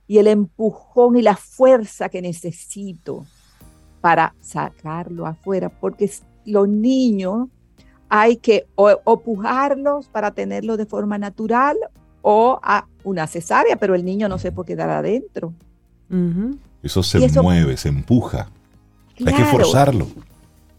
[0.07, 3.25] y el empujón y la fuerza que necesito
[4.03, 6.11] para sacarlo afuera, porque
[6.45, 7.49] los niños
[8.11, 11.79] hay que opujarlos para tenerlo de forma natural
[12.23, 15.53] o a una cesárea, pero el niño no se puede quedar adentro.
[16.83, 18.49] Eso se mueve, se empuja.
[19.27, 20.07] Hay que forzarlo.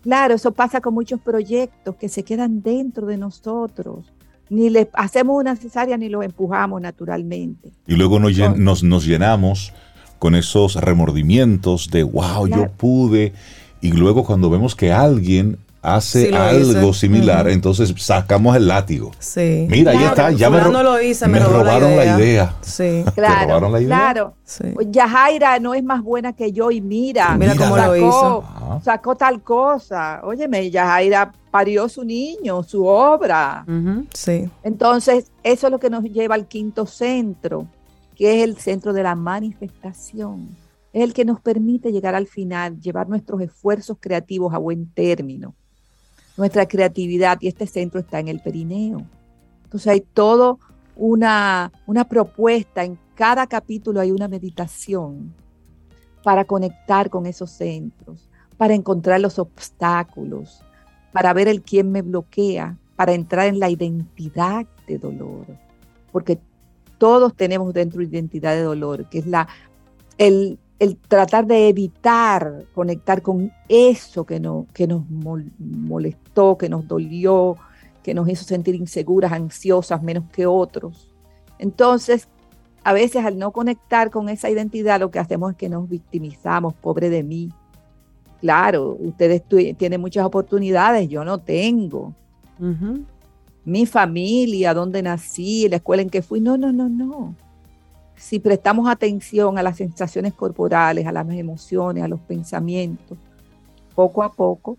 [0.03, 4.05] Claro, eso pasa con muchos proyectos que se quedan dentro de nosotros.
[4.49, 7.71] Ni le hacemos una cesárea ni los empujamos naturalmente.
[7.87, 9.73] Y luego nos, nos, llenamos
[10.19, 13.33] con esos remordimientos de, wow, yo pude.
[13.81, 16.99] Y luego cuando vemos que alguien hace Sí, lo algo hice.
[17.01, 19.11] similar, entonces sacamos el látigo.
[19.19, 19.67] Sí.
[19.69, 22.17] Mira, ahí está, ya me, ro- lo hizo, me me robó la robaron la idea.
[22.17, 22.55] idea.
[22.61, 23.03] Sí.
[23.13, 23.87] Claro, robaron la idea?
[23.89, 24.33] claro.
[24.45, 24.63] Sí.
[24.89, 28.43] Yajaira no es más buena que yo y mira, Mira cómo lo sacó, hizo.
[28.43, 28.81] Ajá.
[28.83, 30.21] sacó tal cosa.
[30.23, 33.65] Óyeme, Yajaira parió su niño, su obra.
[34.13, 34.49] Sí.
[34.63, 37.67] Entonces, eso es lo que nos lleva al quinto centro,
[38.15, 40.49] que es el centro de la manifestación.
[40.93, 45.55] Es el que nos permite llegar al final, llevar nuestros esfuerzos creativos a buen término.
[46.37, 49.05] Nuestra creatividad, y este centro está en el perineo.
[49.63, 50.59] Entonces hay todo
[50.95, 55.33] una, una propuesta, en cada capítulo hay una meditación
[56.23, 60.63] para conectar con esos centros, para encontrar los obstáculos,
[61.11, 65.45] para ver el quién me bloquea, para entrar en la identidad de dolor,
[66.11, 66.39] porque
[66.97, 69.47] todos tenemos dentro identidad de dolor, que es la,
[70.17, 76.69] el, el tratar de evitar conectar con eso que, no, que nos mol- molestó, que
[76.69, 77.55] nos dolió,
[78.03, 81.09] que nos hizo sentir inseguras, ansiosas, menos que otros.
[81.57, 82.27] Entonces,
[82.83, 86.73] a veces al no conectar con esa identidad, lo que hacemos es que nos victimizamos,
[86.73, 87.49] pobre de mí.
[88.41, 89.41] Claro, ustedes
[89.77, 92.13] tienen muchas oportunidades, yo no tengo
[93.65, 96.41] mi familia, dónde nací, la escuela en que fui.
[96.41, 97.35] No, no, no, no.
[98.15, 103.17] Si prestamos atención a las sensaciones corporales, a las emociones, a los pensamientos,
[103.95, 104.77] poco a poco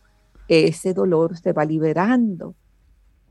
[0.48, 2.54] ese dolor se va liberando.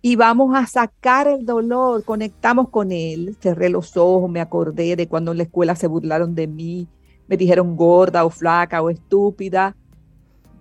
[0.02, 3.38] Y vamos a sacar el dolor, conectamos con él.
[3.40, 6.88] Cerré los ojos, me acordé de cuando en la escuela se burlaron de mí,
[7.28, 9.78] me dijeron gorda o flaca o estúpida.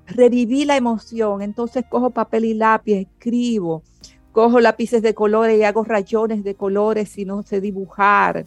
[0.07, 3.83] Reviví la emoción, entonces cojo papel y lápiz, escribo,
[4.31, 8.47] cojo lápices de colores y hago rayones de colores si no sé dibujar,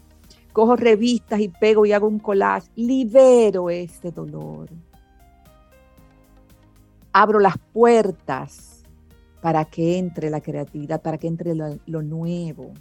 [0.56, 4.70] cojo revistas y pego y hago un collage, libero ese dolor.
[7.12, 8.86] Abro las puertas
[9.42, 12.72] para que entre la creatividad, para que entre lo, lo nuevo.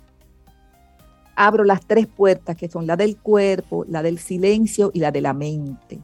[1.34, 5.20] Abro las tres puertas que son la del cuerpo, la del silencio y la de
[5.20, 5.98] la mente.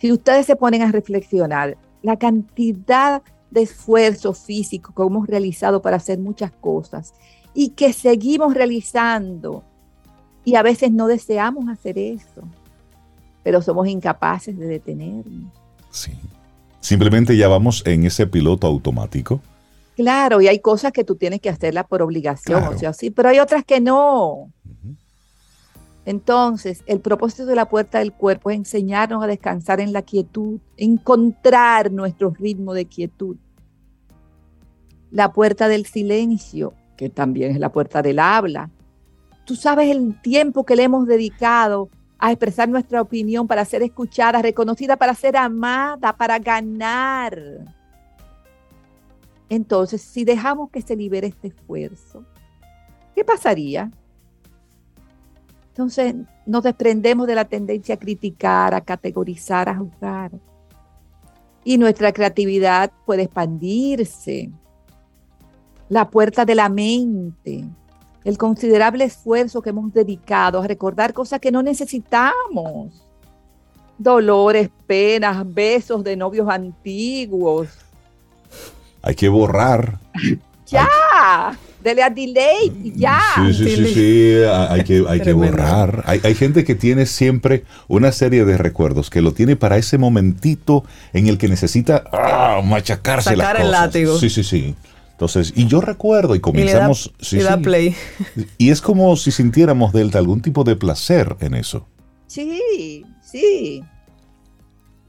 [0.00, 5.96] Si ustedes se ponen a reflexionar, la cantidad de esfuerzo físico que hemos realizado para
[5.96, 7.12] hacer muchas cosas
[7.60, 9.64] y que seguimos realizando
[10.44, 12.42] y a veces no deseamos hacer eso,
[13.42, 15.52] pero somos incapaces de detenernos.
[15.90, 16.12] Sí.
[16.78, 19.40] Simplemente ya vamos en ese piloto automático.
[19.96, 22.76] Claro, y hay cosas que tú tienes que hacerlas por obligación, Claro.
[22.76, 24.52] o sea, sí, pero hay otras que no.
[26.04, 30.60] Entonces, el propósito de la puerta del cuerpo es enseñarnos a descansar en la quietud,
[30.76, 33.36] encontrar nuestro ritmo de quietud.
[35.10, 38.68] La puerta del silencio, que también es la puerta del habla.
[39.46, 44.42] Tú sabes el tiempo que le hemos dedicado a expresar nuestra opinión para ser escuchada,
[44.42, 47.40] reconocida, para ser amada, para ganar.
[49.48, 52.24] Entonces, si dejamos que se libere este esfuerzo,
[53.14, 53.90] ¿qué pasaría?
[55.68, 60.32] Entonces nos desprendemos de la tendencia a criticar, a categorizar, a juzgar.
[61.62, 64.50] Y nuestra creatividad puede expandirse.
[65.88, 67.64] La puerta de la mente,
[68.24, 73.06] el considerable esfuerzo que hemos dedicado a recordar cosas que no necesitamos.
[73.96, 77.68] Dolores, penas, besos de novios antiguos.
[79.02, 79.98] Hay que borrar.
[80.70, 83.22] Ya, dele a delay y ya.
[83.36, 86.02] Sí, sí, sí, sí, Hay que, hay que borrar.
[86.04, 89.96] Hay, hay gente que tiene siempre una serie de recuerdos que lo tiene para ese
[89.96, 94.18] momentito en el que necesita ah, machacarse las Sacar el látigo.
[94.18, 94.74] Sí, sí, sí.
[95.18, 97.12] Entonces, y yo recuerdo y Y le da, comenzamos.
[97.18, 97.62] sí, y da sí.
[97.64, 97.96] play.
[98.56, 101.88] Y es como si sintiéramos Delta algún tipo de placer en eso.
[102.28, 103.82] Sí, sí.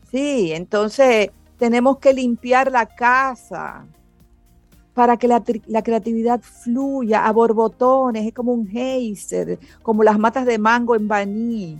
[0.09, 3.85] Sí, entonces tenemos que limpiar la casa
[4.95, 10.47] para que la, la creatividad fluya a borbotones, es como un geyser, como las matas
[10.47, 11.77] de mango en Baní,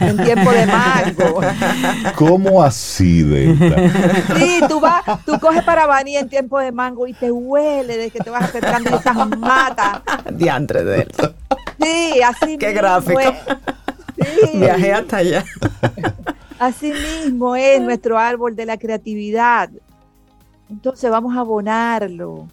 [0.00, 1.40] en tiempo de mango.
[2.16, 3.76] ¿Cómo así, Delta?
[4.36, 8.10] Sí, tú vas, tú coges para Baní en tiempo de mango y te huele de
[8.10, 10.02] que te vas acercando a esas matas.
[10.32, 11.12] Diantre de él.
[11.80, 13.20] Sí, así Qué mismo gráfico.
[13.20, 13.34] es.
[14.16, 14.58] Sí.
[14.58, 15.44] Viajé hasta allá.
[16.58, 19.70] Así mismo es nuestro árbol de la creatividad.
[20.68, 22.46] Entonces vamos a abonarlo,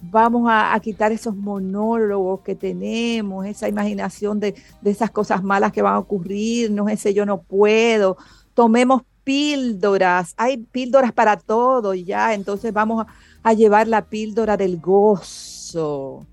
[0.00, 5.82] vamos a, quitar esos monólogos que tenemos, esa imaginación de, de esas cosas malas que
[5.82, 8.16] van a ocurrir, no ese yo no puedo.
[8.54, 14.80] Tomemos píldoras, hay píldoras para todo ya, entonces vamos a, a llevar la píldora del
[14.80, 16.26] gozo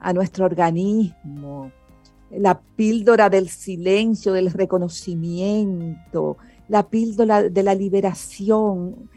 [0.00, 1.70] a nuestro organismo,
[2.30, 6.36] la píldora del silencio, del reconocimiento,
[6.68, 9.08] la píldora de la liberación.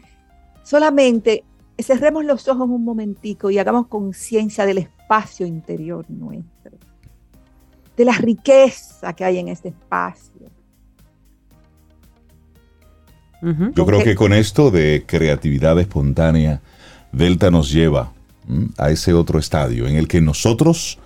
[0.62, 1.44] Solamente
[1.82, 6.72] cerremos los ojos un momentico y hagamos conciencia del espacio interior nuestro,
[7.96, 10.50] de la riqueza que hay en este espacio.
[13.40, 16.60] Yo creo que con esto de creatividad espontánea,
[17.12, 18.12] Delta nos lleva
[18.76, 20.98] a ese otro estadio en el que nosotros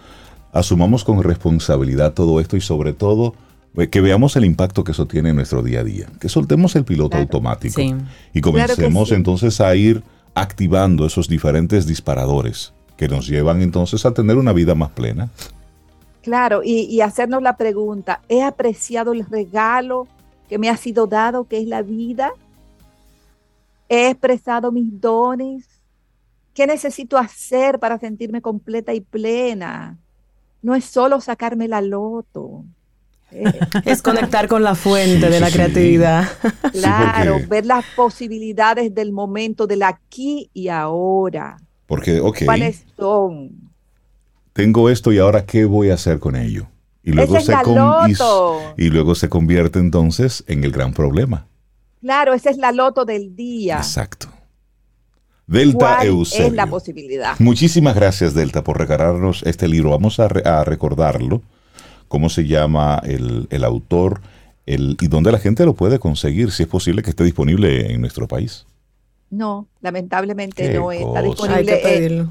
[0.53, 3.35] asumamos con responsabilidad todo esto y sobre todo
[3.77, 6.77] eh, que veamos el impacto que eso tiene en nuestro día a día, que soltemos
[6.77, 7.81] el piloto automático
[8.33, 10.03] y comencemos entonces a ir
[10.35, 15.31] activando esos diferentes disparadores que nos llevan entonces a tener una vida más plena.
[16.23, 20.07] Claro, y, y hacernos la pregunta, ¿he apreciado el regalo
[20.49, 22.33] que me ha sido dado, que es la vida?
[23.89, 25.69] ¿He expresado mis dones?
[26.55, 29.99] ¿Qué necesito hacer para sentirme completa y plena?
[30.63, 32.65] No es solo sacarme la loto.
[33.85, 36.29] es conectar con la fuente de la creatividad.
[36.73, 41.59] Claro, ver las posibilidades del momento, del aquí y ahora.
[41.87, 42.45] Porque, ok.
[42.45, 43.71] ¿Cuáles son?
[44.53, 46.67] Tengo esto y ahora qué voy a hacer con ello.
[47.03, 47.53] Y luego, se
[48.77, 51.47] y, luego se convierte entonces en el gran problema.
[52.01, 53.77] Claro, esa es la loto del día.
[53.77, 54.29] Exacto.
[55.47, 56.47] Delta Eusebio.
[56.47, 57.35] Es la posibilidad.
[57.39, 59.91] Muchísimas gracias, Delta, por regalarnos este libro.
[59.91, 61.43] Vamos a, a recordarlo
[62.13, 64.21] cómo se llama el, autor
[64.67, 68.03] el, y dónde la gente lo puede conseguir, si es posible que esté disponible en
[68.03, 68.67] nuestro país.
[69.31, 72.29] No, lamentablemente no está disponible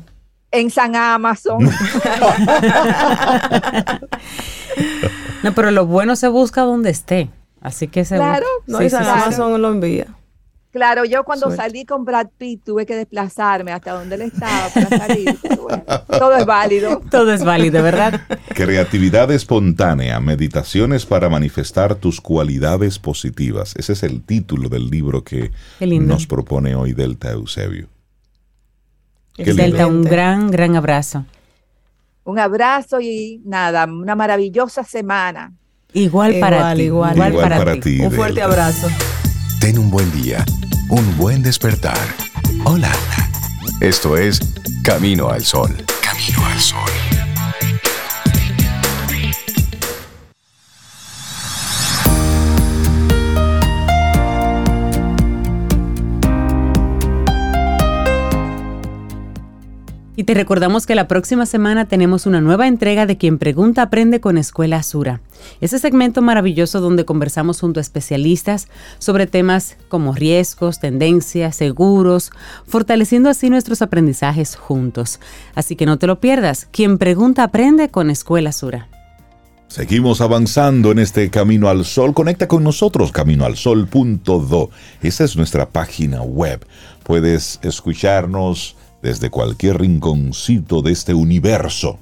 [0.51, 1.63] en, San Amazon.
[5.41, 7.29] no, pero lo bueno se busca donde esté.
[7.59, 10.15] Así que se Claro, no, San Amazon lo envía.
[10.71, 14.87] Claro, yo cuando salí con Brad Pitt tuve que desplazarme hasta donde él estaba para
[14.87, 15.37] salir.
[16.07, 17.01] todo es válido.
[17.11, 18.21] Todo es válido, ¿verdad?
[18.55, 23.73] Creatividad espontánea, meditaciones para manifestar tus cualidades positivas.
[23.75, 27.87] Ese es el título del libro que nos propone hoy Delta Eusebio.
[29.37, 31.25] Delta, un gran, gran abrazo.
[32.23, 35.53] Un abrazo y nada, una maravillosa semana.
[35.93, 36.83] Igual, para ti.
[36.83, 37.99] Igual, para, ti.
[37.99, 38.87] Un fuerte abrazo.
[39.61, 40.43] Ten un buen día,
[40.89, 41.99] un buen despertar.
[42.65, 42.91] Hola.
[43.79, 44.39] Esto es
[44.83, 45.85] Camino al Sol.
[46.01, 47.20] Camino al Sol.
[60.21, 64.21] Y te recordamos que la próxima semana tenemos una nueva entrega de Quien Pregunta Aprende
[64.21, 65.19] con Escuela Azura.
[65.61, 68.67] Ese segmento maravilloso donde conversamos junto a especialistas
[68.99, 72.29] sobre temas como riesgos, tendencias, seguros,
[72.67, 75.19] fortaleciendo así nuestros aprendizajes juntos.
[75.55, 76.67] Así que no te lo pierdas.
[76.71, 78.89] Quien Pregunta Aprende con Escuela Azura.
[79.69, 82.13] Seguimos avanzando en este Camino al Sol.
[82.13, 84.69] Conecta con nosotros, caminoalsol.do.
[85.01, 86.63] Esa es nuestra página web.
[87.03, 91.99] Puedes escucharnos desde cualquier rinconcito de este universo.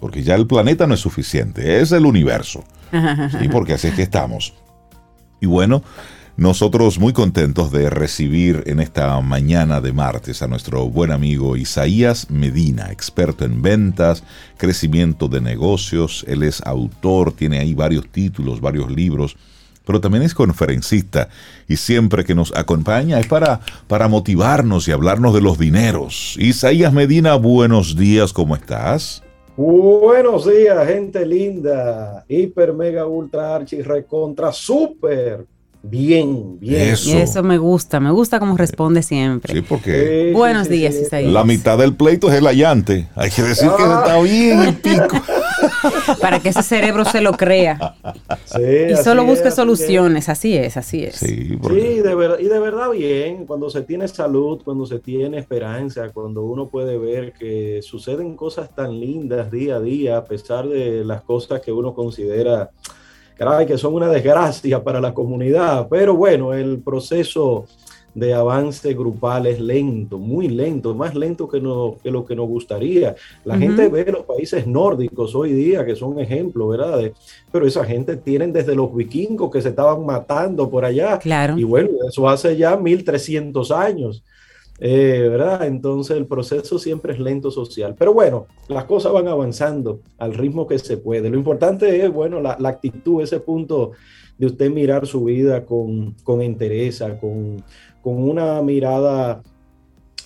[0.00, 2.64] Porque ya el planeta no es suficiente, es el universo.
[3.40, 3.48] ¿sí?
[3.52, 4.54] Porque así es que estamos.
[5.40, 5.82] Y bueno,
[6.36, 12.30] nosotros muy contentos de recibir en esta mañana de martes a nuestro buen amigo Isaías
[12.30, 14.22] Medina, experto en ventas,
[14.56, 16.24] crecimiento de negocios.
[16.28, 19.36] Él es autor, tiene ahí varios títulos, varios libros
[19.88, 21.30] pero también es conferencista
[21.66, 26.36] y siempre que nos acompaña es para, para motivarnos y hablarnos de los dineros.
[26.38, 29.22] Isaías Medina, buenos días, ¿cómo estás?
[29.56, 35.46] Buenos días, gente linda, hiper, mega, ultra, archi, recontra, super
[35.82, 36.88] Bien, bien.
[36.88, 37.16] Eso.
[37.16, 39.54] eso me gusta, me gusta cómo responde siempre.
[39.54, 40.32] Sí, porque.
[40.34, 41.32] Buenos días, Isaías.
[41.32, 43.08] La mitad del pleito es el allante.
[43.14, 44.02] Hay que decir que ah.
[44.04, 45.16] está bien el pico.
[46.20, 47.94] Para que ese cerebro se lo crea.
[48.44, 50.28] Sí, y solo busque soluciones.
[50.28, 51.16] Así es, así es.
[51.16, 53.46] Sí, de verdad, y de verdad bien.
[53.46, 58.74] Cuando se tiene salud, cuando se tiene esperanza, cuando uno puede ver que suceden cosas
[58.74, 62.70] tan lindas día a día, a pesar de las cosas que uno considera
[63.36, 67.66] caray, que son una desgracia para la comunidad, pero bueno, el proceso
[68.14, 72.48] de avance grupal es lento, muy lento, más lento que, no, que lo que nos
[72.48, 73.14] gustaría.
[73.44, 77.12] La gente ve los países nórdicos hoy día, que son ejemplos, ¿verdad?
[77.52, 81.18] pero esa gente tienen desde los vikingos que se estaban matando por allá.
[81.18, 81.58] Claro.
[81.58, 84.22] Y bueno, eso hace ya 1300 años.
[84.80, 85.66] Eh, ¿verdad?
[85.66, 87.96] Entonces el proceso siempre es lento social.
[87.98, 91.30] Pero bueno, las cosas van avanzando al ritmo que se puede.
[91.30, 93.92] Lo importante es, bueno, la, actitud, ese punto
[94.36, 97.62] de usted mirar su vida con, con interés, con,
[98.08, 99.42] con una mirada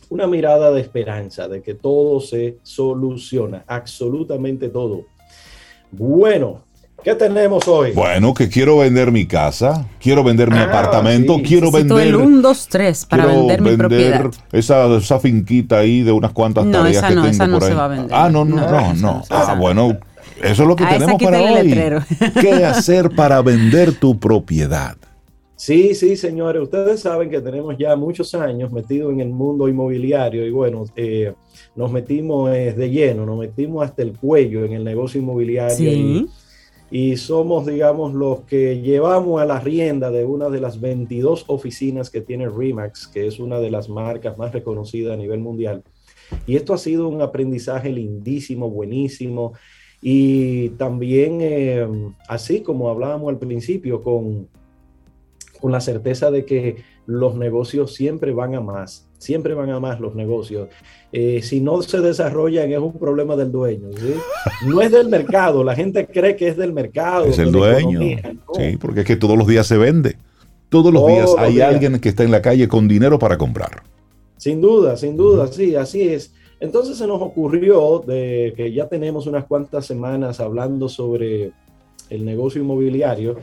[0.08, 5.06] una mirada de esperanza, de que todo se soluciona, absolutamente todo.
[5.90, 6.60] Bueno,
[7.02, 7.90] ¿Qué tenemos hoy?
[7.92, 11.42] Bueno, que quiero vender mi casa, quiero vender mi Ah, apartamento, sí.
[11.42, 12.14] quiero Necesito vender.
[12.14, 14.30] el 1, 2, 3 para quiero vender mi propiedad.
[14.52, 17.54] Esa, esa finquita ahí de unas cuantas No, tareas esa que no, tengo esa no
[17.54, 17.74] por se ahí.
[17.76, 18.10] va a vender.
[18.12, 19.98] Ah, no, no, No, no, Ah, bueno,
[20.44, 21.74] eso es lo que A tenemos para hoy.
[22.40, 24.96] ¿Qué hacer para vender tu propiedad?
[25.64, 30.44] Sí, sí, señores, ustedes saben que tenemos ya muchos años metidos en el mundo inmobiliario
[30.44, 31.34] y bueno, eh,
[31.76, 36.28] nos metimos eh, de lleno, nos metimos hasta el cuello en el negocio inmobiliario Sí.
[36.90, 41.44] y, y somos, digamos, los que llevamos a la rienda de una de las 22
[41.46, 45.84] oficinas que tiene Remax, que es una de las marcas más reconocidas a nivel mundial.
[46.44, 49.52] Y esto ha sido un aprendizaje lindísimo, buenísimo.
[50.00, 51.86] Y también, eh,
[52.26, 54.48] así como hablábamos al principio, con,
[55.62, 60.00] con la certeza de que los negocios siempre van a más, siempre van a más
[60.00, 60.68] los negocios.
[61.12, 64.14] Eh, si no se desarrollan es un problema del dueño, ¿sí?
[64.66, 67.26] no es del mercado, la gente cree que es del mercado.
[67.26, 68.02] Es el dueño.
[68.02, 68.54] economía, no.
[68.54, 70.16] Sí, porque es que todos los días se vende.
[70.68, 71.68] Todos los Todos días hay días.
[71.72, 73.82] alguien que está en la calle con dinero para comprar.
[74.36, 76.34] Sin duda, sin duda, sí, así es.
[76.58, 81.52] Entonces se nos ocurrió de que ya tenemos unas cuantas semanas hablando sobre
[82.08, 83.36] el negocio inmobiliario,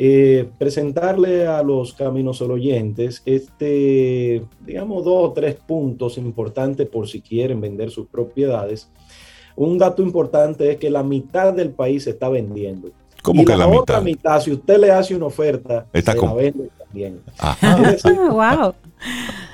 [0.00, 7.20] eh, presentarle a los caminos oyentes este, digamos, dos o tres puntos importantes por si
[7.20, 8.88] quieren vender sus propiedades.
[9.56, 12.90] Un dato importante es que la mitad del país se está vendiendo.
[13.22, 14.36] ¿Cómo y que la otra mitad?
[14.36, 17.20] mitad, si usted le hace una oferta, Está se con- la vende también.
[17.36, 17.90] Ajá.
[17.92, 18.72] Es decir, Ah,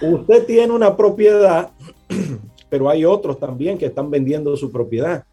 [0.03, 0.11] wow.
[0.21, 1.71] Usted tiene una propiedad,
[2.69, 5.25] pero hay otros también que están vendiendo su propiedad.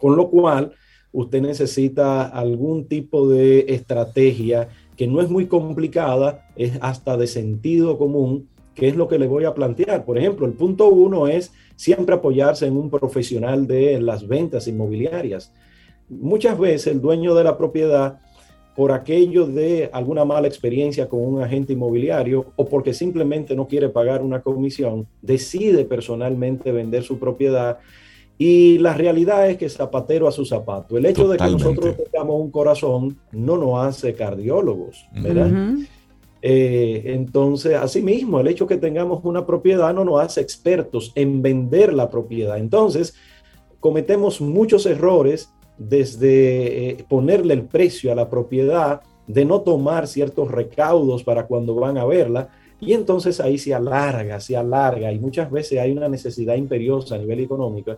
[0.00, 0.72] Con lo cual,
[1.14, 7.96] usted necesita algún tipo de estrategia que no es muy complicada, es hasta de sentido
[7.96, 10.04] común, que es lo que le voy a plantear.
[10.04, 15.52] Por ejemplo, el punto uno es siempre apoyarse en un profesional de las ventas inmobiliarias.
[16.08, 18.18] Muchas veces el dueño de la propiedad
[18.74, 23.88] por aquello de alguna mala experiencia con un agente inmobiliario o porque simplemente no quiere
[23.88, 27.78] pagar una comisión, decide personalmente vender su propiedad.
[28.36, 30.96] Y la realidad es que zapatero a su zapato.
[30.98, 35.76] El hecho de que nosotros tengamos un corazón no nos hace cardiólogos, ¿verdad?
[36.42, 41.94] Eh, entonces, asimismo, el hecho que tengamos una propiedad no nos hace expertos en vender
[41.94, 42.58] la propiedad.
[42.58, 43.14] Entonces,
[43.80, 50.50] cometemos muchos errores desde eh, ponerle el precio a la propiedad, de no tomar ciertos
[50.50, 52.50] recaudos para cuando van a verla,
[52.84, 57.18] y entonces ahí se alarga, se alarga, y muchas veces hay una necesidad imperiosa a
[57.18, 57.96] nivel económico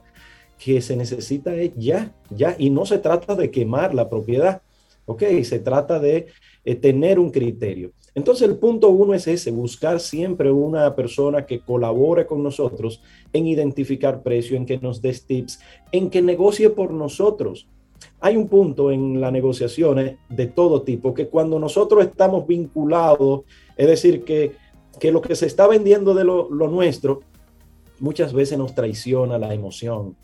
[0.59, 4.63] que se necesita es ya, ya, y no se trata de quemar la propiedad,
[5.05, 5.23] ¿ok?
[5.43, 6.29] Se trata de
[6.65, 7.93] eh, tener un criterio.
[8.15, 13.47] Entonces el punto uno es ese, buscar siempre una persona que colabore con nosotros en
[13.47, 15.61] identificar precio, en que nos des tips,
[15.93, 17.69] en que negocie por nosotros.
[18.21, 23.43] Hay un punto en las negociaciones de todo tipo, que cuando nosotros estamos vinculados,
[23.77, 24.53] es decir, que,
[24.99, 27.21] que lo que se está vendiendo de lo, nuestro,
[28.01, 30.17] muchas veces nos traiciona la emoción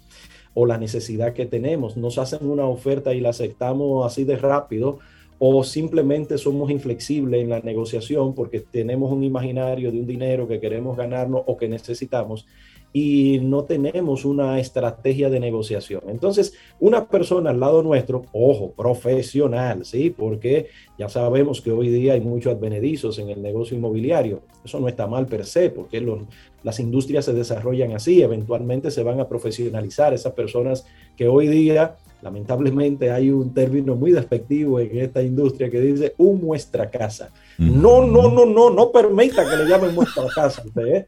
[0.55, 1.97] o la necesidad que tenemos.
[1.97, 4.99] Nos hacen una oferta y la aceptamos así de rápido
[5.39, 10.61] o simplemente somos inflexibles en la negociación porque tenemos un imaginario de un dinero que
[10.61, 12.47] queremos ganarnos o que necesitamos
[12.93, 16.03] y no tenemos una estrategia de negociación.
[16.09, 20.11] Entonces, una persona al lado nuestro, ojo, profesional, ¿sí?
[20.11, 20.67] Porque
[20.99, 24.43] ya sabemos que hoy día hay muchos advenedizos en el negocio inmobiliario.
[24.65, 26.21] Eso no está mal per se, porque los,
[26.63, 30.85] las industrias se desarrollan así, eventualmente se van a profesionalizar esas personas
[31.17, 36.43] que hoy día, lamentablemente, hay un término muy despectivo en esta industria que dice un
[36.43, 37.31] muestra casa.
[37.57, 41.07] No, no, no, no, no permita que le llamen muestra casa a usted, ¿eh?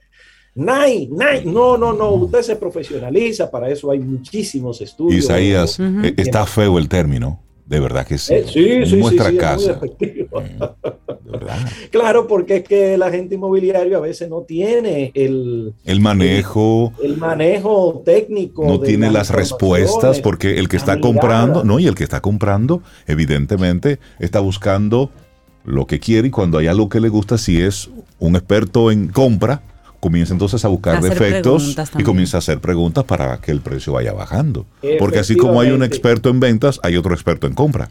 [0.55, 5.25] Nay, nay, no, no, no, usted se profesionaliza, para eso hay muchísimos estudios.
[5.25, 7.41] Isaías, eh, está feo el término.
[7.67, 8.35] De verdad que sí.
[8.35, 9.81] Eh, sí, sí, Nuestra sí, sí, es muy casa.
[10.01, 10.29] Eh.
[11.91, 17.17] Claro, porque es que el agente inmobiliario a veces no tiene el, El manejo el
[17.17, 18.65] manejo técnico.
[18.65, 22.83] no tiene las respuestas porque el que está comprando, no, y el que está comprando,
[23.07, 25.11] evidentemente, está buscando
[25.65, 29.09] lo que quiere y cuando hay algo que le gusta, si es un experto en
[29.09, 29.63] compra,
[30.05, 34.13] comienza entonces a buscar defectos y comienza a hacer preguntas para que el precio vaya
[34.13, 34.67] bajando.
[34.99, 37.91] Porque así como hay un experto en ventas, hay otro experto en compra.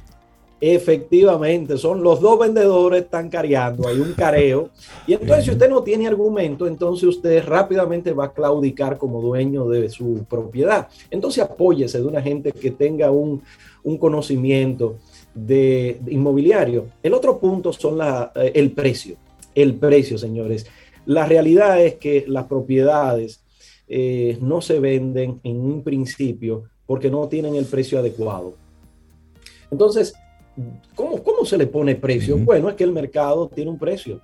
[0.61, 4.69] Efectivamente, son los dos vendedores están careando, hay un careo.
[5.07, 9.67] Y entonces, si usted no tiene argumento, entonces usted rápidamente va a claudicar como dueño
[9.67, 10.89] de su propiedad.
[11.09, 13.41] Entonces, apóyese de una gente que tenga un,
[13.81, 14.97] un conocimiento
[15.33, 16.85] de, de inmobiliario.
[17.01, 19.15] El otro punto son la, eh, el precio.
[19.55, 20.67] El precio, señores.
[21.05, 23.43] La realidad es que las propiedades
[23.87, 28.55] eh, no se venden en un principio porque no tienen el precio adecuado.
[29.71, 30.13] Entonces,
[30.95, 32.37] ¿cómo, cómo se le pone precio?
[32.37, 34.21] Bueno, es que el mercado tiene un precio.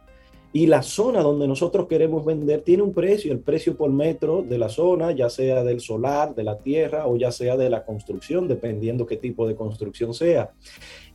[0.51, 4.57] Y la zona donde nosotros queremos vender tiene un precio, el precio por metro de
[4.57, 8.47] la zona, ya sea del solar, de la tierra o ya sea de la construcción,
[8.47, 10.51] dependiendo qué tipo de construcción sea.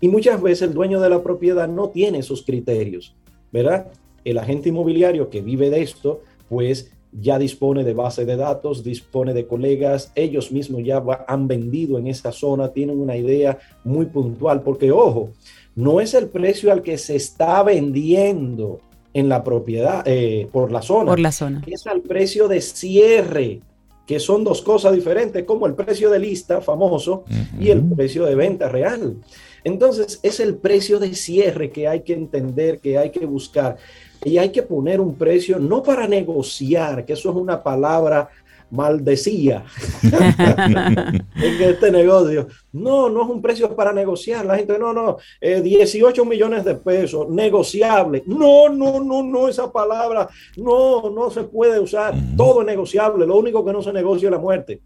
[0.00, 3.16] Y muchas veces el dueño de la propiedad no tiene esos criterios,
[3.50, 3.90] ¿verdad?
[4.24, 9.32] El agente inmobiliario que vive de esto, pues ya dispone de base de datos, dispone
[9.32, 14.62] de colegas, ellos mismos ya han vendido en esa zona, tienen una idea muy puntual,
[14.62, 15.30] porque ojo,
[15.76, 18.80] no es el precio al que se está vendiendo
[19.12, 21.12] en la propiedad, eh, por la zona.
[21.12, 21.62] Por la zona.
[21.66, 23.60] Es al precio de cierre,
[24.06, 27.24] que son dos cosas diferentes, como el precio de lista famoso
[27.58, 29.16] y el precio de venta real.
[29.62, 33.76] Entonces, es el precio de cierre que hay que entender, que hay que buscar.
[34.24, 38.30] Y hay que poner un precio, no para negociar, que eso es una palabra
[38.74, 39.64] maldecía
[40.02, 42.48] en este negocio.
[42.72, 44.44] No, no es un precio para negociar.
[44.44, 48.22] La gente, no, no, 18 eh, millones de pesos, negociable.
[48.26, 52.14] No, no, no, no, esa palabra, no, no se puede usar.
[52.36, 53.26] Todo es negociable.
[53.26, 54.80] Lo único que no se negocia es la muerte.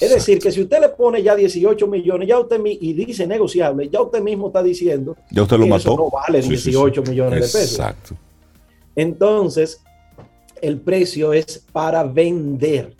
[0.00, 3.88] Es decir, que si usted le pone ya 18 millones, ya usted y dice negociable,
[3.88, 5.92] ya usted mismo está diciendo ya usted lo que mató.
[5.92, 7.78] Eso no vale 18 millones de pesos.
[7.78, 8.16] Exacto.
[8.96, 9.82] Entonces,
[10.60, 12.96] el precio es para vender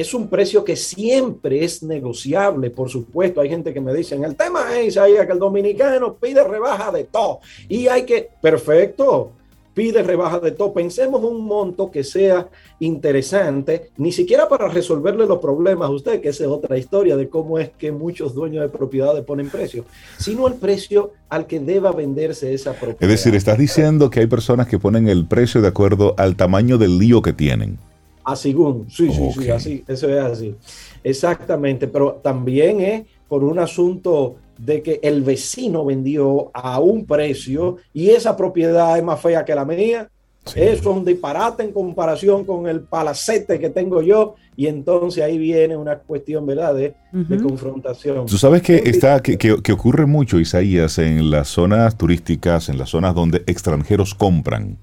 [0.00, 3.42] es un precio que siempre es negociable, por supuesto.
[3.42, 7.04] Hay gente que me dice, el tema es ahí que el dominicano pide rebaja de
[7.04, 9.32] todo y hay que, perfecto,
[9.80, 10.74] pide rebaja de todo.
[10.74, 12.46] Pensemos un monto que sea
[12.80, 17.30] interesante, ni siquiera para resolverle los problemas a usted, que esa es otra historia de
[17.30, 19.86] cómo es que muchos dueños de propiedades ponen precio,
[20.18, 23.00] sino el precio al que deba venderse esa propiedad.
[23.00, 26.76] Es decir, estás diciendo que hay personas que ponen el precio de acuerdo al tamaño
[26.76, 27.78] del lío que tienen.
[28.22, 28.54] Así,
[28.88, 30.54] sí, sí, sí, así, eso es así.
[31.02, 37.78] Exactamente, pero también es por un asunto de que el vecino vendió a un precio
[37.92, 40.08] y esa propiedad es más fea que la mía.
[40.46, 45.38] Eso es un disparate en comparación con el palacete que tengo yo y entonces ahí
[45.38, 46.94] viene una cuestión, ¿verdad?, de,
[47.42, 48.26] confrontación.
[48.26, 52.88] Tú sabes que, está, que, que, ocurre mucho, Isaías, en las zonas turísticas, en las
[52.88, 54.78] zonas donde extranjeros compran.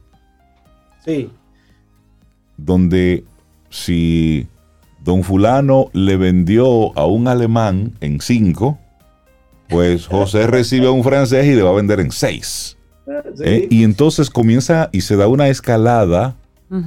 [1.03, 1.29] Sí
[2.57, 3.23] donde
[3.69, 4.47] si
[5.03, 8.79] don fulano le vendió a un alemán en cinco,
[9.69, 12.77] pues José recibe a un francés y le va a vender en seis.
[13.41, 13.67] ¿Eh?
[13.69, 16.35] Y entonces comienza y se da una escalada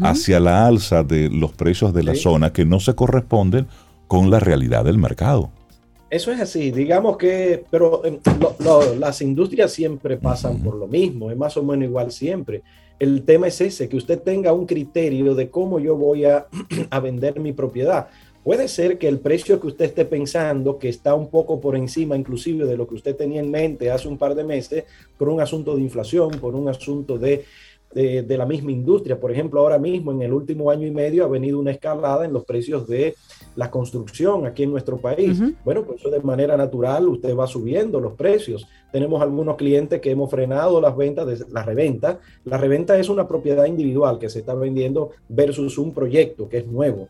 [0.03, 3.67] hacia la alza de los precios de la zona que no se corresponden
[4.09, 5.51] con la realidad del mercado.
[6.11, 8.19] Eso es así, digamos que, pero em,
[8.99, 12.63] las industrias siempre pasan por lo mismo, es más o menos igual siempre
[13.01, 16.47] el tema es ese, que usted tenga un criterio de cómo yo voy a,
[17.03, 18.09] vender mi propiedad.
[18.43, 22.17] Puede ser que el precio que usted esté pensando, que está un poco por encima
[22.17, 24.85] inclusive de lo que usted tenía en mente hace un par de meses,
[25.19, 27.45] por un asunto de inflación, por un asunto de,
[27.93, 29.21] de la misma industria.
[29.21, 32.33] Por ejemplo, ahora mismo en el último año y medio ha venido una escalada en
[32.33, 33.15] los precios de
[33.57, 35.39] la construcción aquí en nuestro país.
[35.65, 38.67] Bueno, pues eso de manera natural usted va subiendo los precios.
[38.91, 42.21] Tenemos algunos clientes que hemos frenado las ventas de la reventa.
[42.45, 46.67] La reventa es una propiedad individual que se está vendiendo versus un proyecto que es
[46.67, 47.09] nuevo.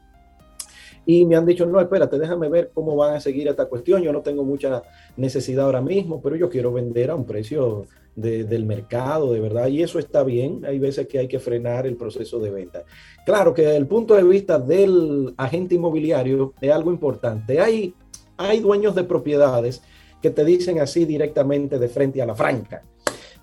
[1.07, 4.03] Y me han dicho, no, espérate, déjame ver cómo van a seguir esta cuestión.
[4.03, 4.83] Yo no tengo mucha
[5.17, 9.83] necesidad ahora mismo, pero yo quiero vender a un precio del mercado, de verdad, y
[9.83, 10.65] eso está bien.
[10.67, 12.85] Hay veces que hay que frenar el proceso de venta.
[13.25, 17.61] Claro que desde el punto de vista del agente inmobiliario es algo importante.
[17.61, 17.95] Hay,
[18.37, 19.83] hay dueños de propiedades
[20.21, 22.83] que te dicen así directamente de frente a la franca.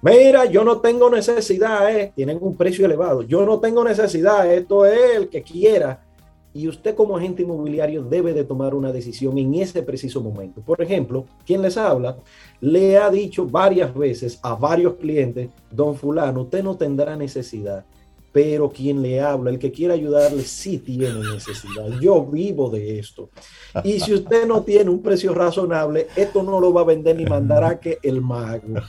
[0.01, 2.13] Mira, yo no tengo necesidad, eh.
[2.15, 3.23] tienen un precio elevado.
[3.23, 6.06] Yo no tengo necesidad, esto es el que quiera
[6.57, 10.59] y usted como agente inmobiliario debe de tomar una decisión en ese preciso momento.
[10.61, 12.17] Por ejemplo, quien les habla
[12.59, 17.85] le ha dicho varias veces a varios clientes, don fulano, usted no tendrá necesidad,
[18.32, 21.99] pero quien le habla, el que quiera ayudarle, sí tiene necesidad.
[21.99, 23.30] Yo vivo de esto.
[23.84, 27.25] Y si usted no tiene un precio razonable, esto no lo va a vender ni
[27.25, 28.80] mandará que el mago.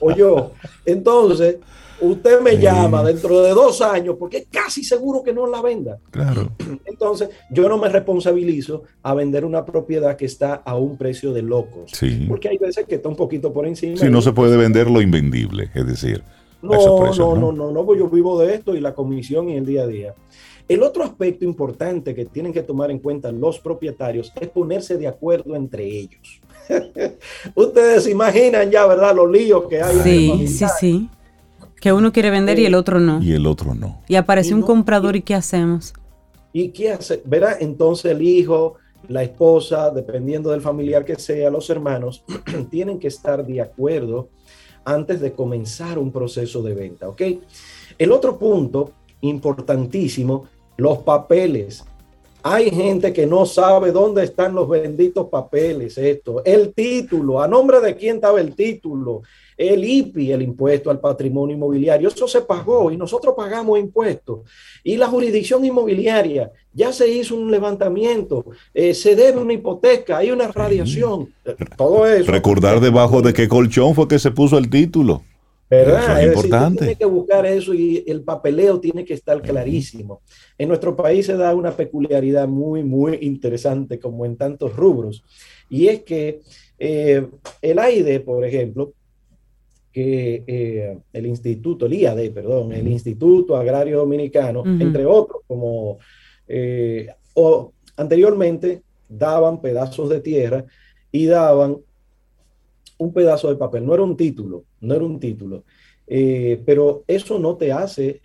[0.00, 0.52] O yo.
[0.84, 1.56] Entonces,
[2.00, 5.98] usted me llama dentro de dos años porque es casi seguro que no la venda.
[6.10, 6.50] Claro.
[6.84, 11.42] Entonces, yo no me responsabilizo a vender una propiedad que está a un precio de
[11.42, 11.90] locos.
[11.92, 12.26] Sí.
[12.28, 13.96] Porque hay veces que está un poquito por encima.
[13.96, 16.22] Sí, no se puede vender lo invendible, es decir.
[16.62, 19.66] No, no, no, no, no, pues yo vivo de esto y la comisión y el
[19.66, 20.14] día a día.
[20.68, 25.08] El otro aspecto importante que tienen que tomar en cuenta los propietarios es ponerse de
[25.08, 26.40] acuerdo entre ellos.
[27.54, 29.14] Ustedes imaginan ya, ¿verdad?
[29.16, 29.96] Los líos que hay.
[29.98, 31.10] Sí, sí, sí.
[31.80, 33.22] Que uno quiere vender y el otro no.
[33.22, 34.02] Y el otro no.
[34.06, 35.94] Y aparece un comprador y ¿qué hacemos?
[36.52, 37.22] ¿Y qué hace?
[37.24, 38.76] Verá, entonces el hijo
[39.08, 42.22] la esposa, dependiendo del familiar que sea, los hermanos,
[42.70, 44.28] tienen que estar de acuerdo
[44.84, 47.22] antes de comenzar un proceso de venta, ¿ok?
[47.98, 50.44] El otro punto importantísimo,
[50.76, 51.84] los papeles.
[52.42, 57.80] Hay gente que no sabe dónde están los benditos papeles, esto, el título, a nombre
[57.80, 59.22] de quién estaba el título,
[59.58, 64.40] el IPI, el impuesto al patrimonio inmobiliario, eso se pagó y nosotros pagamos impuestos.
[64.82, 70.30] Y la jurisdicción inmobiliaria, ya se hizo un levantamiento, eh, se debe una hipoteca, hay
[70.30, 71.34] una radiación,
[71.76, 72.30] todo eso.
[72.30, 75.22] Recordar debajo de qué colchón fue que se puso el título.
[75.70, 76.20] ¿Verdad?
[76.20, 76.78] es, importante.
[76.80, 80.20] tiene que buscar eso y el papeleo tiene que estar clarísimo.
[80.58, 85.22] En nuestro país se da una peculiaridad muy, muy interesante, como en tantos rubros,
[85.68, 86.40] y es que
[86.76, 87.24] eh,
[87.62, 88.92] el AIDE, por ejemplo,
[89.92, 95.98] que eh, el Instituto, el IAD, perdón, el Instituto Agrario Dominicano, entre otros, como
[96.46, 100.64] eh, o, anteriormente daban pedazos de tierra
[101.10, 101.78] y daban
[102.98, 103.84] un pedazo de papel.
[103.84, 105.64] No era un título, no era un título.
[106.06, 108.20] Eh, pero eso no te hace,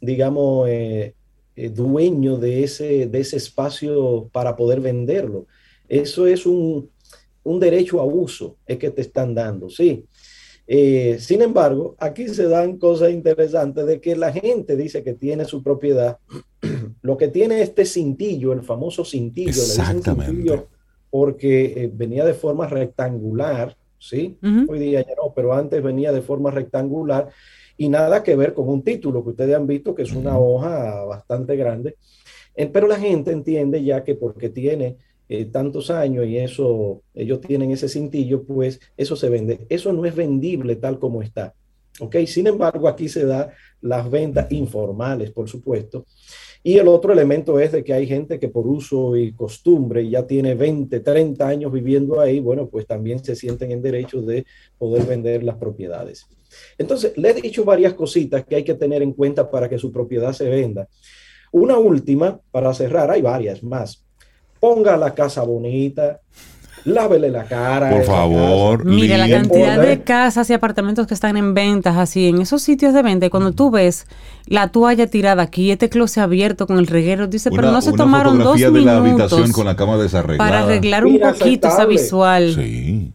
[0.00, 0.68] digamos,
[1.72, 5.46] dueño de ese, de ese espacio para poder venderlo.
[5.88, 6.88] Eso es un,
[7.44, 10.04] un derecho a uso, es que te están dando, sí.
[10.72, 15.44] Eh, sin embargo, aquí se dan cosas interesantes de que la gente dice que tiene
[15.44, 16.18] su propiedad.
[17.02, 20.62] Lo que tiene este cintillo, el famoso cintillo, Exactamente.
[21.10, 24.38] porque eh, venía de forma rectangular, ¿sí?
[24.68, 27.28] Hoy día ya no, pero antes venía de forma rectangular
[27.76, 31.04] y nada que ver con un título que ustedes han visto que es una hoja
[31.04, 31.96] bastante grande.
[32.56, 34.96] Eh, pero la gente entiende ya que porque tiene
[35.28, 39.66] eh, tantos años y eso, ellos tienen ese cintillo, pues eso se vende.
[39.68, 41.54] Eso no es vendible tal como está.
[42.00, 42.16] ¿Ok?
[42.26, 46.06] Sin embargo, aquí se da las ventas informales, por supuesto.
[46.62, 50.26] Y el otro elemento es de que hay gente que por uso y costumbre ya
[50.26, 54.44] tiene 20, 30 años viviendo ahí, bueno, pues también se sienten en derecho de
[54.76, 56.26] poder vender las propiedades.
[56.76, 59.90] Entonces, le he dicho varias cositas que hay que tener en cuenta para que su
[59.90, 60.88] propiedad se venda.
[61.52, 64.04] Una última, para cerrar, hay varias más
[64.60, 66.20] ponga la casa bonita,
[66.84, 67.90] lávele la cara.
[67.90, 68.84] Por favor.
[68.84, 72.94] Mire, la cantidad de casas y apartamentos que están en ventas así, en esos sitios
[72.94, 74.06] de venta, cuando tú ves
[74.46, 78.38] la toalla tirada aquí, este closet abierto con el reguero, dice, pero no se tomaron
[78.38, 79.98] dos minutos de la habitación con la cama
[80.36, 82.54] para arreglar un poquito esa visual.
[82.54, 83.12] Sí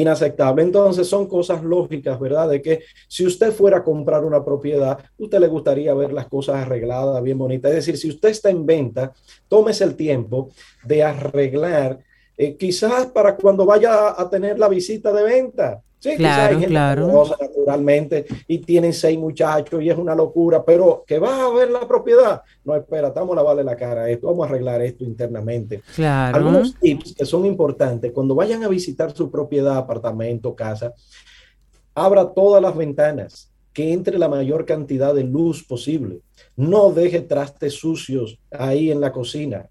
[0.00, 0.62] inaceptable.
[0.62, 2.48] Entonces son cosas lógicas, ¿verdad?
[2.48, 6.56] De que si usted fuera a comprar una propiedad, usted le gustaría ver las cosas
[6.56, 7.70] arregladas, bien bonitas.
[7.70, 9.12] Es decir, si usted está en venta,
[9.48, 10.50] tómese el tiempo
[10.84, 11.98] de arreglar,
[12.36, 15.82] eh, quizás para cuando vaya a tener la visita de venta.
[15.98, 17.24] Sí, claro, claro.
[17.40, 21.88] naturalmente y tienen seis muchachos y es una locura, pero que va a ver la
[21.88, 22.42] propiedad.
[22.64, 25.82] No, espera, estamos a lavarle la cara a esto, vamos a arreglar esto internamente.
[25.94, 26.36] Claro.
[26.36, 30.92] Algunos tips que son importantes cuando vayan a visitar su propiedad, apartamento, casa,
[31.94, 36.20] abra todas las ventanas, que entre la mayor cantidad de luz posible.
[36.56, 39.68] No deje trastes sucios ahí en la cocina.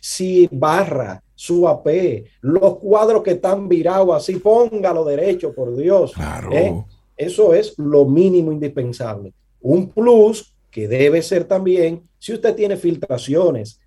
[0.00, 6.12] Si barra, su AP, los cuadros que están virados así, póngalo derecho, por Dios.
[6.12, 6.50] Claro.
[6.50, 6.84] ¿eh?
[7.16, 9.32] Eso es lo mínimo indispensable.
[9.60, 13.80] Un plus que debe ser también, si usted tiene filtraciones,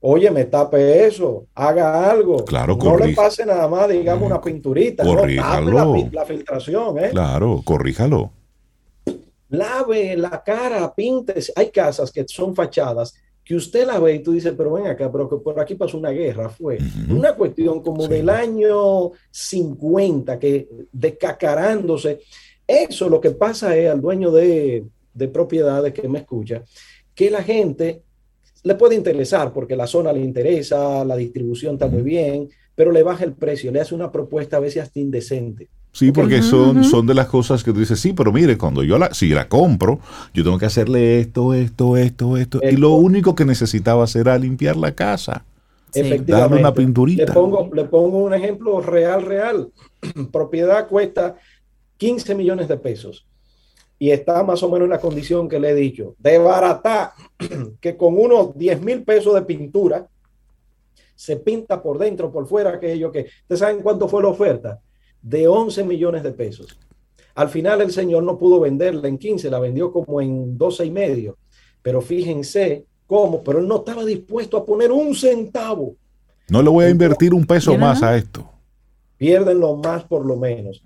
[0.00, 2.44] oye, me tape eso, haga algo.
[2.44, 5.04] Claro, No le pase nada más, digamos, una pinturita.
[5.04, 5.94] Corríjalo.
[5.94, 7.10] la, la, filtración, ¿eh?
[7.10, 8.32] Claro, corríjalo.
[9.50, 11.34] Lave la cara, pinte.
[11.54, 13.14] Hay casas que son fachadas
[13.46, 15.96] que usted la ve y tú dices, pero ven acá, pero que por aquí pasó
[15.96, 16.78] una guerra, fue
[17.08, 22.18] una cuestión como del año 50, que descacarándose.
[22.66, 24.84] Eso lo que pasa es al dueño de,
[25.14, 26.64] de propiedades que me escucha,
[27.14, 28.02] que la gente
[28.66, 33.04] le puede interesar porque la zona le interesa, la distribución está muy bien, pero le
[33.04, 35.68] baja el precio, le hace una propuesta a veces hasta indecente.
[35.92, 38.98] Sí, porque son, son de las cosas que tú dices, sí, pero mire, cuando yo
[38.98, 40.00] la, si la compro,
[40.34, 42.60] yo tengo que hacerle esto, esto, esto, esto.
[42.60, 45.44] Y lo único que necesitaba hacer era limpiar la casa.
[45.94, 46.32] Efectivamente.
[46.32, 47.24] Darle una pinturita.
[47.24, 49.68] Le pongo, le pongo un ejemplo real, real.
[50.32, 51.36] Propiedad cuesta
[51.98, 53.26] 15 millones de pesos.
[53.98, 56.14] Y está más o menos en la condición que le he dicho.
[56.18, 57.14] De barata,
[57.80, 60.06] que con unos 10 mil pesos de pintura,
[61.14, 63.20] se pinta por dentro, por fuera, aquello que...
[63.42, 64.80] ¿Ustedes saben cuánto fue la oferta?
[65.26, 66.78] de 11 millones de pesos.
[67.34, 70.90] Al final el señor no pudo venderla en 15, la vendió como en 12 y
[70.90, 71.36] medio.
[71.82, 75.96] Pero fíjense cómo, pero él no estaba dispuesto a poner un centavo.
[76.48, 78.48] No le voy a invertir un peso más a esto.
[79.16, 80.82] Pierden lo más por lo menos.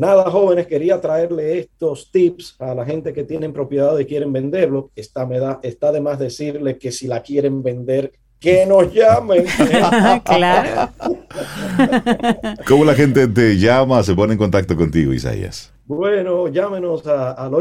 [0.00, 4.90] Nada, jóvenes, quería traerle estos tips a la gente que tienen propiedad y quieren venderlo.
[4.96, 9.44] Está, me da, está de más decirle que si la quieren vender que nos llamen.
[10.24, 10.90] claro.
[12.66, 15.70] ¿Cómo la gente te llama, se pone en contacto contigo, Isaías?
[15.84, 17.52] Bueno, llámenos al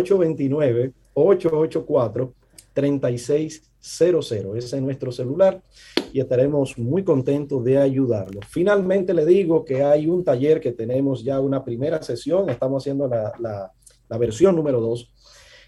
[3.81, 4.57] 829-884-3600.
[4.57, 5.61] Ese es nuestro celular
[6.13, 8.45] y estaremos muy contentos de ayudarlos.
[8.47, 13.07] Finalmente le digo que hay un taller que tenemos ya una primera sesión, estamos haciendo
[13.07, 13.71] la, la,
[14.07, 15.13] la versión número dos,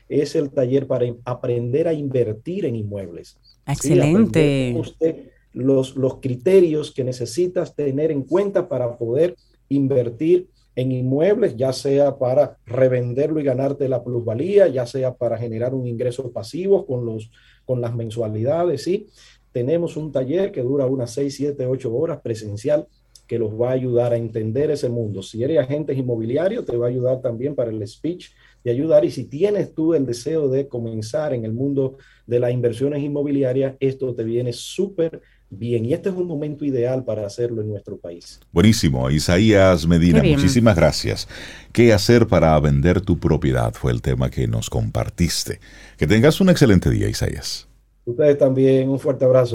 [0.10, 3.38] es el taller para aprender a invertir en inmuebles.
[3.66, 4.76] Excelente.
[4.78, 9.36] usted los, los criterios que necesitas tener en cuenta para poder
[9.70, 15.74] invertir en inmuebles, ya sea para revenderlo y ganarte la plusvalía, ya sea para generar
[15.74, 17.30] un ingreso pasivo con, los,
[17.66, 19.08] con las mensualidades, ¿sí?
[19.52, 22.88] Tenemos un taller que dura unas 6, 7, 8 horas presencial
[23.28, 25.22] que los va a ayudar a entender ese mundo.
[25.22, 28.32] Si eres agente inmobiliario, te va a ayudar también para el speech
[28.62, 29.06] de ayudar.
[29.06, 31.98] Y si tienes tú el deseo de comenzar en el mundo
[32.28, 35.22] de las inversiones inmobiliarias, esto te viene súper
[35.52, 35.86] bien.
[35.86, 38.40] Y este es un momento ideal para hacerlo en nuestro país.
[38.52, 39.10] Buenísimo.
[39.10, 41.28] Isaías Medina, muchísimas gracias.
[41.72, 43.74] ¿Qué hacer para vender tu propiedad?
[43.74, 45.60] Fue el tema que nos compartiste.
[45.98, 47.68] Que tengas un excelente día, Isaías.
[48.06, 48.90] Ustedes también.
[48.90, 49.54] Un fuerte abrazo.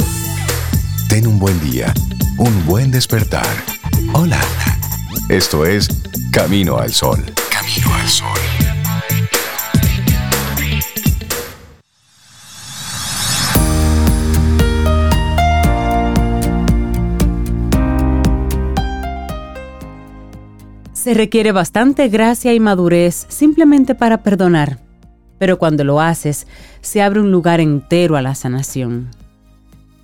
[1.09, 1.93] Ten un buen día.
[2.39, 3.47] Un buen despertar.
[4.13, 4.41] Hola.
[5.29, 5.89] Esto es
[6.31, 7.19] Camino al Sol.
[7.51, 8.66] Camino al Sol.
[21.07, 24.81] Se requiere bastante gracia y madurez simplemente para perdonar,
[25.39, 26.49] pero cuando lo haces,
[26.81, 29.13] se abre un lugar entero a la sanación.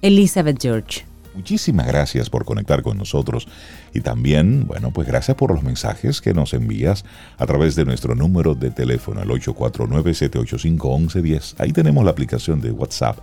[0.00, 1.04] Elizabeth George.
[1.34, 3.48] Muchísimas gracias por conectar con nosotros
[3.92, 7.04] y también, bueno, pues gracias por los mensajes que nos envías
[7.36, 11.56] a través de nuestro número de teléfono, al 849-785-1110.
[11.58, 13.18] Ahí tenemos la aplicación de WhatsApp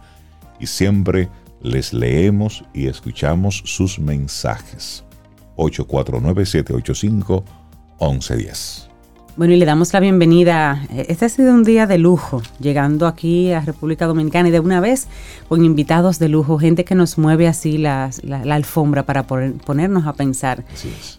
[0.60, 1.30] y siempre
[1.62, 5.06] les leemos y escuchamos sus mensajes.
[5.56, 7.69] 849-785-1110.
[8.00, 8.90] 1110.
[9.40, 10.84] Bueno, y le damos la bienvenida.
[10.94, 14.82] Este ha sido un día de lujo, llegando aquí a República Dominicana y de una
[14.82, 15.08] vez
[15.48, 18.12] con invitados de lujo, gente que nos mueve así la,
[18.50, 20.66] alfombra para ponernos a pensar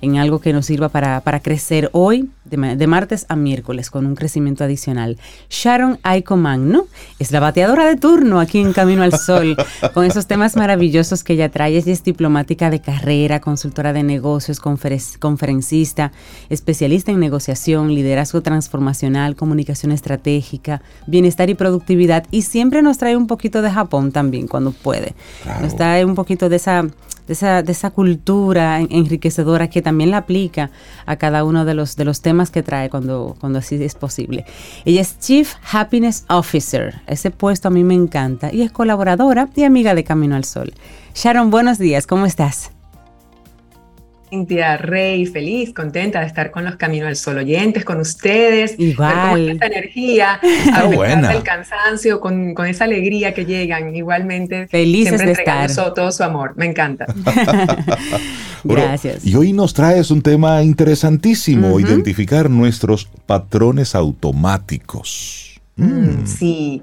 [0.02, 4.64] en algo que nos sirva para, crecer hoy, de, martes a miércoles, con un crecimiento
[4.64, 5.18] adicional.
[5.48, 6.86] Sharon Aiko Magno
[7.18, 9.56] es la bateadora de turno aquí en Camino al Sol,
[9.94, 11.76] con esos temas maravillosos que ella trae.
[11.76, 16.12] Ella es diplomática de carrera, consultora de negocios, conferencista,
[16.48, 22.26] especialista en negociación, liderazgo transformacional, comunicación estratégica, bienestar y productividad.
[22.30, 25.14] Y siempre nos trae un poquito de Japón también cuando puede.
[25.62, 26.86] Nos trae un poquito de esa,
[27.30, 30.72] de esa, de esa cultura enriquecedora que también la aplica
[31.06, 34.44] a cada uno de los, de los temas que trae cuando, cuando así es posible.
[34.84, 37.02] Ella es Chief Happiness Officer.
[37.06, 38.52] Ese puesto a mí me encanta.
[38.52, 40.74] Y es colaboradora y amiga de Camino al Sol.
[41.14, 42.08] Sharon, buenos días.
[42.08, 42.72] ¿Cómo estás?
[44.30, 48.76] Cintia Rey, feliz, contenta de estar con los Camino al Sol oyentes, con ustedes.
[48.78, 49.58] Igual.
[49.58, 50.34] Con energía,
[50.74, 53.94] a pesar del cansancio, con, esa alegría que llegan.
[53.94, 55.68] Igualmente, felices de estar.
[55.94, 56.52] todo su amor.
[56.56, 57.06] Me encanta.
[58.64, 59.26] Gracias.
[59.26, 65.60] y hoy nos traes un tema interesantísimo, identificar nuestros patrones automáticos.
[65.74, 66.26] Mm, mm.
[66.26, 66.82] Sí.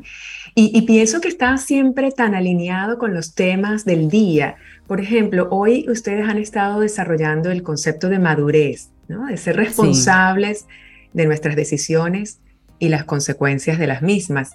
[0.54, 4.56] Y, y pienso que está siempre tan alineado con los temas del día
[4.88, 9.26] por ejemplo, hoy ustedes han estado desarrollando el concepto de madurez, ¿no?
[9.26, 10.66] de ser responsables
[11.14, 12.40] de nuestras decisiones
[12.80, 14.54] y las consecuencias de las mismas.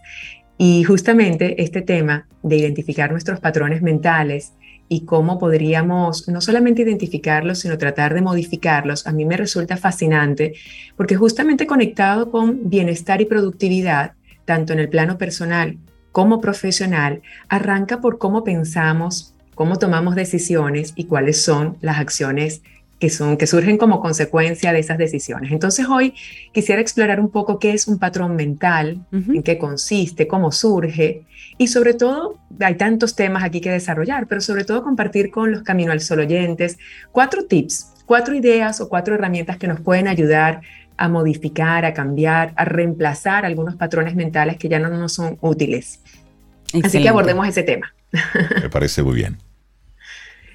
[0.56, 4.52] Y justamente este tema de identificar nuestros patrones mentales
[4.88, 10.54] y cómo podríamos no solamente identificarlos, sino tratar de modificarlos, a mí me resulta fascinante,
[10.96, 14.12] porque justamente conectado con bienestar y productividad,
[14.44, 15.78] tanto en el plano personal
[16.10, 22.62] como profesional, arranca por cómo pensamos, cómo tomamos decisiones y cuáles son las acciones
[22.98, 25.52] que, son, que surgen como consecuencia de esas decisiones.
[25.52, 26.14] Entonces hoy
[26.52, 31.22] quisiera explorar un poco qué es un patrón mental, en qué consiste, cómo surge
[31.58, 35.62] y sobre todo, hay tantos temas aquí que desarrollar, pero sobre todo compartir con los
[35.62, 36.76] Camino al Sol oyentes
[37.12, 40.62] cuatro tips, cuatro ideas o cuatro herramientas que nos pueden ayudar
[40.96, 46.00] a modificar, a cambiar, a reemplazar algunos patrones mentales que ya no nos son útiles.
[46.82, 47.94] Así que abordemos ese tema.
[48.60, 49.38] Me parece muy bien.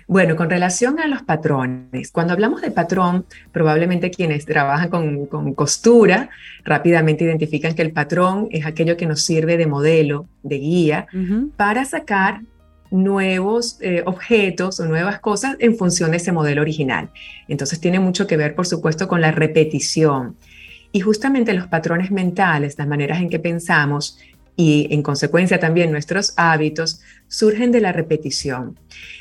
[0.07, 6.29] Bueno, con relación a los patrones, cuando hablamos de patrón, probablemente quienes trabajan con, costura
[6.63, 11.07] rápidamente identifican que el patrón es aquello que nos sirve de modelo, de guía,
[11.57, 12.41] para sacar
[12.89, 17.09] nuevos eh, objetos o nuevas cosas en función de ese modelo original.
[17.49, 20.37] Entonces tiene mucho que ver, por supuesto, con la repetición.
[20.93, 24.17] Y justamente los patrones mentales, las maneras en que pensamos,
[24.59, 28.79] y en consecuencia también nuestros hábitos surgen de la repetición.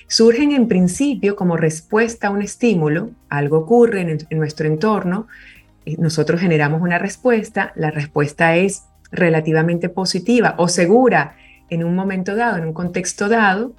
[0.08, 5.26] Surgen en principio como respuesta a un estímulo, algo ocurre en, nuestro entorno,
[5.98, 11.36] nosotros generamos una respuesta, la respuesta es relativamente positiva o segura
[11.70, 13.72] en un momento dado, en un contexto dado,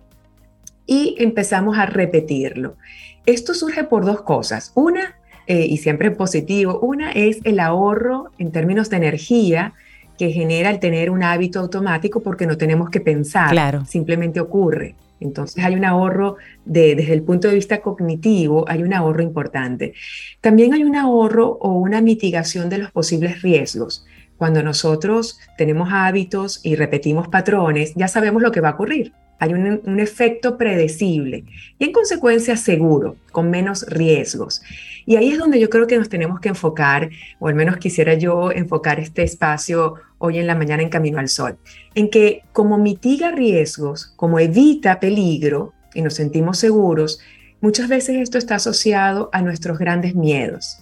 [0.86, 2.78] y empezamos a repetirlo.
[3.26, 4.72] Esto surge por dos cosas.
[4.74, 5.16] Una,
[5.48, 9.74] eh, y siempre positivo, una es el ahorro en términos de energía
[10.18, 13.86] que genera el tener un hábito automático porque no tenemos que pensar, claro.
[13.86, 14.96] simplemente ocurre.
[15.20, 19.94] Entonces hay un ahorro de, desde el punto de vista cognitivo, hay un ahorro importante.
[20.42, 24.06] También hay un ahorro o una mitigación de los posibles riesgos.
[24.38, 29.14] Cuando nosotros tenemos hábitos y repetimos patrones, ya sabemos lo que va a ocurrir.
[29.40, 31.44] Hay un, un efecto predecible
[31.78, 34.62] y en consecuencia seguro, con menos riesgos.
[35.06, 37.10] Y ahí es donde yo creo que nos tenemos que enfocar,
[37.40, 41.30] o al menos quisiera yo enfocar este espacio hoy en la mañana en Camino al
[41.30, 41.58] Sol,
[41.96, 47.20] en que como mitiga riesgos, como evita peligro y nos sentimos seguros,
[47.62, 50.80] muchas veces esto está asociado a nuestros grandes miedos,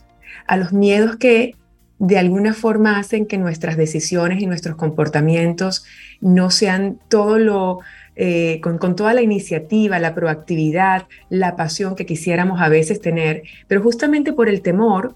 [0.48, 1.56] a los miedos que
[2.00, 5.86] de alguna forma hacen que nuestras decisiones y nuestros comportamientos
[6.20, 7.80] no sean todo lo,
[8.16, 13.44] eh, con, con, toda la iniciativa, la proactividad, la pasión que quisiéramos a veces tener,
[13.68, 15.16] pero justamente por el temor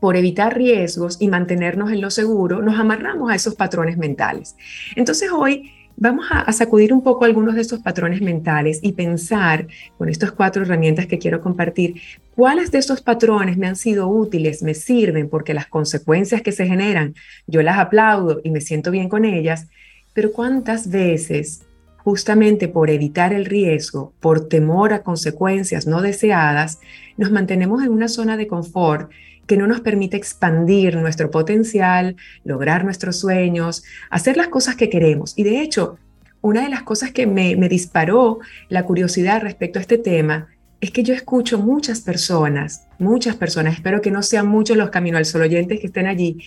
[0.00, 4.56] por evitar riesgos y mantenernos en lo seguro, nos amarramos a esos patrones mentales.
[4.94, 9.66] Entonces hoy vamos a, sacudir un poco algunos de esos patrones mentales y pensar
[9.96, 12.00] con estas cuatro herramientas que quiero compartir,
[12.36, 16.66] cuáles de esos patrones me han sido útiles, me sirven, porque las consecuencias que se
[16.66, 17.14] generan,
[17.48, 19.66] yo las aplaudo y me siento bien con ellas,
[20.12, 21.62] pero cuántas veces
[22.08, 26.78] justamente por evitar el riesgo, por temor a consecuencias no deseadas,
[27.18, 29.10] nos mantenemos en una zona de confort
[29.46, 35.34] que no nos permite expandir nuestro potencial, lograr nuestros sueños, hacer las cosas que queremos.
[35.36, 35.98] Y de hecho,
[36.40, 38.38] una de las cosas que me, disparó
[38.70, 40.48] la curiosidad respecto a este tema
[40.80, 45.18] es que yo escucho muchas personas, muchas personas, espero que no sean muchos los Camino
[45.18, 46.38] al Sol oyentes que estén allí,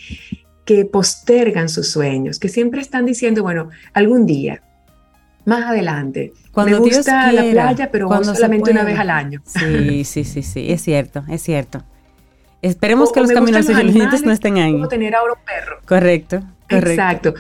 [0.66, 4.64] que postergan sus sueños, que siempre están diciendo, bueno, algún día,
[5.52, 6.34] más adelante.
[6.52, 9.42] Cuando me gusta la playa, pero solamente una vez al año.
[9.46, 11.84] Sí, sí, sí, sí, es cierto, es cierto.
[12.62, 14.82] Esperemos que los caminos inteligentes no estén ahí.
[14.88, 15.80] tener ahora un perro.
[15.86, 16.90] Correcto, correcto.
[16.90, 17.34] Exacto.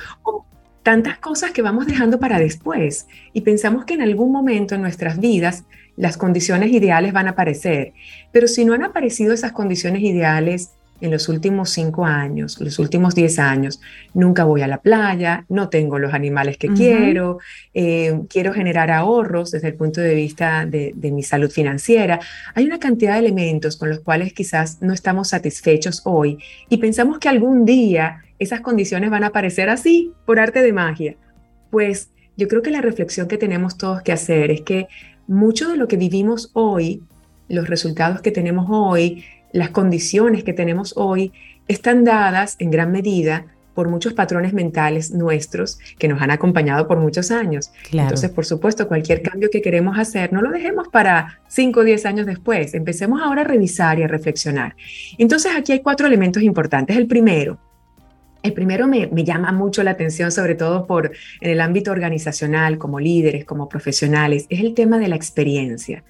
[0.83, 5.19] tantas cosas que vamos dejando para después y pensamos que en algún momento en nuestras
[5.19, 5.63] vidas
[5.95, 7.93] las condiciones ideales van a aparecer,
[8.31, 13.15] pero si no han aparecido esas condiciones ideales, en los últimos cinco años, los últimos
[13.15, 13.81] diez años,
[14.13, 17.39] nunca voy a la playa, no tengo los animales que quiero,
[17.73, 22.19] eh, quiero generar ahorros desde el punto de vista de, mi salud financiera.
[22.53, 26.37] Hay una cantidad de elementos con los cuales quizás no estamos satisfechos hoy
[26.69, 31.15] y pensamos que algún día esas condiciones van a aparecer así, por arte de magia.
[31.69, 34.87] Pues yo creo que la reflexión que tenemos todos que hacer es que
[35.27, 37.03] mucho de lo que vivimos hoy,
[37.47, 39.23] los resultados que tenemos hoy,
[39.53, 41.31] las condiciones que tenemos hoy
[41.67, 46.97] están dadas en gran medida por muchos patrones mentales nuestros que nos han acompañado por
[46.97, 47.71] muchos años.
[47.91, 52.05] Entonces, por supuesto, cualquier cambio que queremos hacer, no lo dejemos para 5 o 10
[52.05, 52.73] años después.
[52.73, 54.75] Empecemos ahora a revisar y a reflexionar.
[55.17, 56.97] Entonces, aquí hay cuatro elementos importantes.
[56.97, 57.59] El primero,
[58.43, 62.77] el primero me, me, llama mucho la atención, sobre todo por en el ámbito organizacional,
[62.77, 66.03] como líderes, como profesionales, es el tema de la experiencia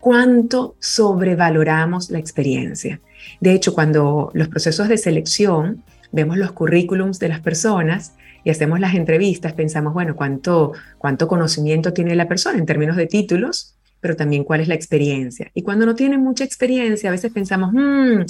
[0.00, 3.00] cuánto sobrevaloramos la experiencia.
[3.40, 8.80] De hecho, cuando los procesos de selección, vemos los currículums de las personas y hacemos
[8.80, 14.16] las entrevistas, pensamos, bueno, cuánto, cuánto conocimiento tiene la persona en términos de títulos, pero
[14.16, 15.50] también cuál es la experiencia.
[15.54, 18.22] Y cuando no tiene mucha experiencia, a veces pensamos, hmm,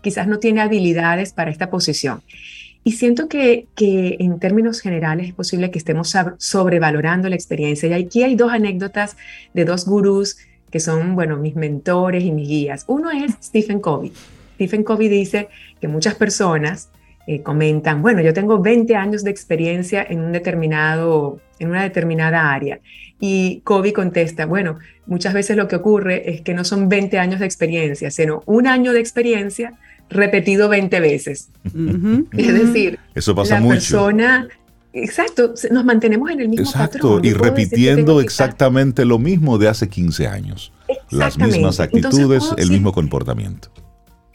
[0.00, 2.22] quizás no tiene habilidades para esta posición.
[2.82, 7.90] Y siento que, que, en términos generales es posible que estemos sobrevalorando la experiencia.
[7.90, 9.18] Y aquí hay dos anécdotas
[9.52, 10.38] de dos gurús
[10.70, 12.84] que son, bueno, mis mentores y mis guías.
[12.86, 14.12] Uno es Stephen Covey.
[14.54, 15.48] Stephen Covey dice
[15.80, 16.90] que muchas personas
[17.26, 22.52] eh, comentan, bueno, yo tengo 20 años de experiencia en, un determinado, en una determinada
[22.52, 22.80] área.
[23.20, 27.40] Y Covey contesta, bueno, muchas veces lo que ocurre es que no son 20 años
[27.40, 29.74] de experiencia, sino un año de experiencia
[30.08, 31.50] repetido 20 veces.
[32.32, 33.74] Es decir, Eso pasa la mucho.
[33.74, 34.48] persona
[34.92, 40.26] Exacto, nos mantenemos en el mismo Exacto, y repitiendo exactamente lo mismo de hace 15
[40.26, 40.72] años.
[41.10, 43.70] Las mismas actitudes, el mismo comportamiento.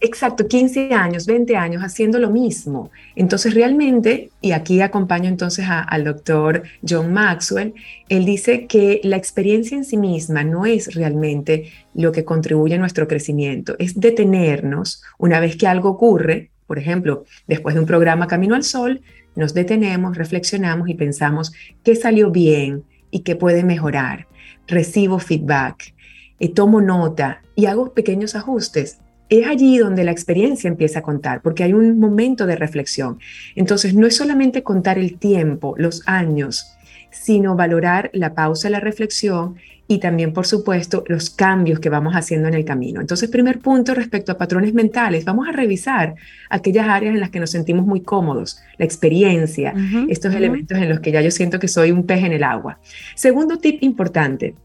[0.05, 2.91] Exacto, 15 años, 20 años haciendo lo mismo.
[3.15, 7.73] Entonces realmente, y aquí acompaño entonces al doctor John Maxwell,
[8.09, 12.79] él dice que la experiencia en sí misma no es realmente lo que contribuye a
[12.79, 18.27] nuestro crecimiento, es detenernos una vez que algo ocurre, por ejemplo, después de un programa
[18.27, 19.01] Camino al Sol,
[19.35, 21.53] nos detenemos, reflexionamos y pensamos
[21.83, 24.27] qué salió bien y qué puede mejorar.
[24.67, 25.93] Recibo feedback,
[26.39, 28.99] eh, tomo nota y hago pequeños ajustes.
[29.29, 33.19] Es allí donde la experiencia empieza a contar, porque hay un momento de reflexión.
[33.55, 36.75] Entonces, no es solamente contar el tiempo, los años,
[37.09, 39.55] sino valorar la pausa, la reflexión
[39.93, 43.01] y también, por supuesto, los cambios que vamos haciendo en el camino.
[43.01, 46.15] Entonces, primer punto respecto a patrones mentales, vamos a revisar
[46.49, 49.73] aquellas áreas en las que nos sentimos muy cómodos, la experiencia,
[50.09, 52.79] estos elementos en los que ya yo siento que soy un pez en el agua.
[53.15, 54.55] Segundo tip importante,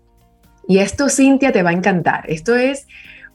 [0.66, 2.24] y esto, Cintia, te va a encantar.
[2.28, 2.86] Esto es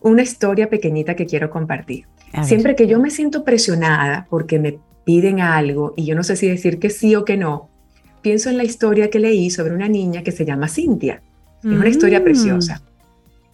[0.01, 2.05] una historia pequeñita que quiero compartir.
[2.43, 6.47] Siempre que yo me siento presionada porque me piden algo y yo no sé si
[6.47, 7.69] decir que sí o que no,
[8.21, 11.21] pienso en la historia que leí sobre una niña que se llama Cintia.
[11.63, 12.23] Es una historia mm.
[12.23, 12.81] preciosa.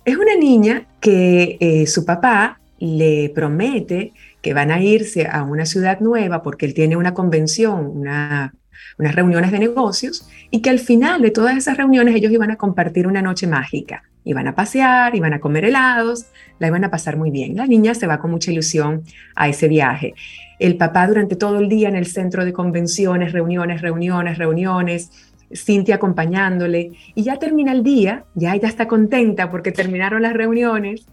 [0.05, 5.65] Es una niña que eh, su papá le promete que van a irse a una
[5.65, 8.51] ciudad nueva porque él tiene una convención, unas
[8.97, 13.05] reuniones de negocios, y que al final de todas esas reuniones ellos iban a compartir
[13.05, 14.03] una noche mágica.
[14.25, 16.25] Iban a pasear, iban a comer helados,
[16.59, 17.55] la iban a pasar muy bien.
[17.55, 19.03] La niña se va con mucha ilusión
[19.35, 20.13] a ese viaje.
[20.59, 25.95] El papá durante todo el día en el centro de convenciones, reuniones, reuniones, reuniones, Cintia
[25.95, 31.05] acompañándole, y ya termina el día, ya ella está contenta porque terminaron las reuniones,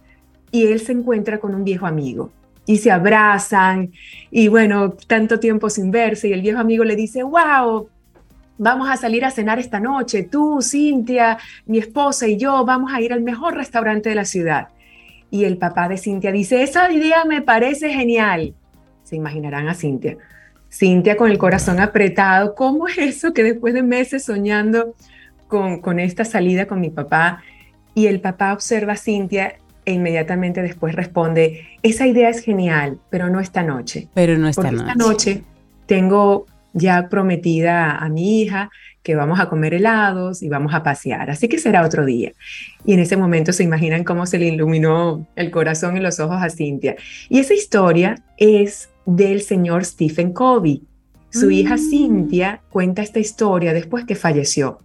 [0.51, 2.31] y él se encuentra con un viejo amigo
[2.65, 3.91] y se abrazan
[4.29, 7.89] y bueno, tanto tiempo sin verse y el viejo amigo le dice, wow,
[8.57, 13.01] vamos a salir a cenar esta noche, tú, Cintia, mi esposa y yo vamos a
[13.01, 14.67] ir al mejor restaurante de la ciudad.
[15.29, 18.53] Y el papá de Cintia dice, esa idea me parece genial.
[19.03, 20.17] Se imaginarán a Cintia.
[20.69, 24.93] Cintia con el corazón apretado, ¿cómo es eso que después de meses soñando
[25.47, 27.43] con, con esta salida con mi papá?
[27.93, 29.55] Y el papá observa a Cintia
[29.85, 34.09] e inmediatamente después responde, esa idea es genial, pero no esta noche.
[34.13, 34.91] Pero no esta Porque noche.
[34.91, 35.43] Esta noche
[35.85, 38.69] tengo ya prometida a mi hija
[39.01, 42.33] que vamos a comer helados y vamos a pasear, así que será otro día.
[42.85, 46.37] Y en ese momento se imaginan cómo se le iluminó el corazón y los ojos
[46.41, 46.97] a Cintia.
[47.29, 50.83] Y esa historia es del señor Stephen Covey.
[51.29, 51.89] Su hija mm.
[51.89, 54.79] Cintia cuenta esta historia después que falleció,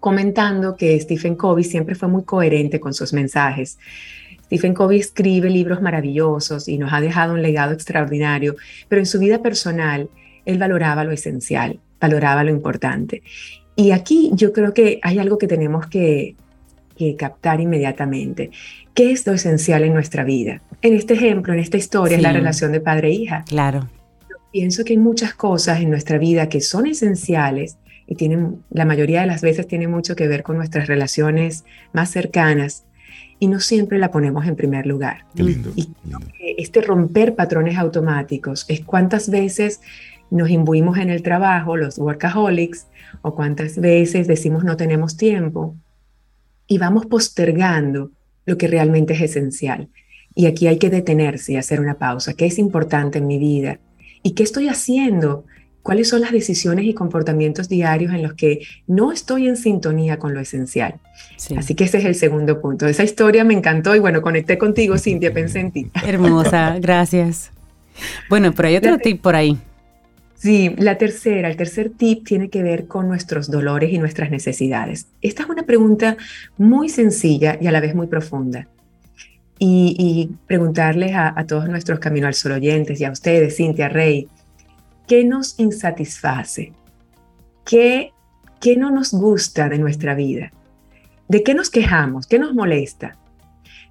[0.00, 3.78] comentando que Stephen Covey siempre fue muy coherente con sus mensajes.
[4.46, 8.56] Stephen Covey escribe libros maravillosos y nos ha dejado un legado extraordinario,
[8.88, 10.08] pero en su vida personal
[10.46, 13.22] él valoraba lo esencial, valoraba lo importante.
[13.76, 16.36] Y aquí yo creo que hay algo que tenemos que,
[17.18, 18.50] captar inmediatamente.
[18.94, 20.62] ¿Qué es lo esencial en nuestra vida?
[20.82, 23.44] En este ejemplo, en esta historia, es la relación de padre-hija.
[23.46, 23.88] E claro.
[24.52, 29.22] pienso que hay muchas cosas en nuestra vida que son esenciales y tienen, la mayoría
[29.22, 32.84] de las veces tienen mucho que ver con nuestras relaciones más cercanas
[33.38, 35.24] y no siempre la ponemos en primer lugar.
[35.34, 35.72] Qué lindo.
[35.74, 35.88] Y
[36.58, 39.80] este romper patrones automáticos es cuántas veces
[40.30, 42.86] nos imbuimos en el trabajo, los workaholics,
[43.22, 45.76] o cuántas veces decimos no tenemos tiempo
[46.66, 48.10] y vamos postergando
[48.46, 49.88] lo que realmente es esencial.
[50.34, 52.34] Y aquí hay que detenerse y hacer una pausa.
[52.34, 53.78] ¿Qué es importante en mi vida?
[54.22, 55.44] ¿Y qué estoy haciendo?
[55.82, 60.32] ¿Cuáles son las decisiones y comportamientos diarios en los que no estoy en sintonía con
[60.34, 60.94] lo esencial?
[61.56, 62.86] Así que ese es el segundo punto.
[62.86, 65.90] Esa historia me encantó y bueno, conecté contigo, Cintia, pensé en ti.
[66.04, 67.50] Hermosa, gracias.
[68.28, 69.58] Bueno, pero hay otro tip por ahí.
[70.44, 75.06] Sí, la tercera, el tercer tip tiene que ver con nuestros dolores y nuestras necesidades.
[75.22, 76.18] Esta es una pregunta
[76.58, 78.68] muy sencilla y a la vez muy profunda.
[79.58, 84.28] Y, preguntarles a, todos nuestros Camino al Sol oyentes y a ustedes, Cintia Rey,
[85.08, 86.74] ¿qué nos insatisface?
[87.64, 88.12] ¿Qué,
[88.60, 90.52] ¿Qué no nos gusta de nuestra vida?
[91.26, 92.26] ¿De qué nos quejamos?
[92.26, 93.16] ¿Qué nos molesta?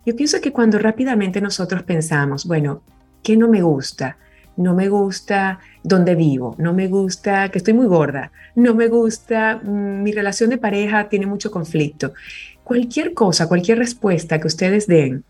[0.06, 2.84] Yo pienso que cuando rápidamente nosotros pensamos, bueno,
[3.24, 4.18] ¿qué no me gusta?
[4.58, 9.60] No me gusta donde vivo, no me gusta que estoy muy gorda, no me gusta
[9.64, 12.14] mm, mi relación de pareja tiene mucho conflicto.
[12.64, 15.24] Cualquier cosa, cualquier respuesta que ustedes den,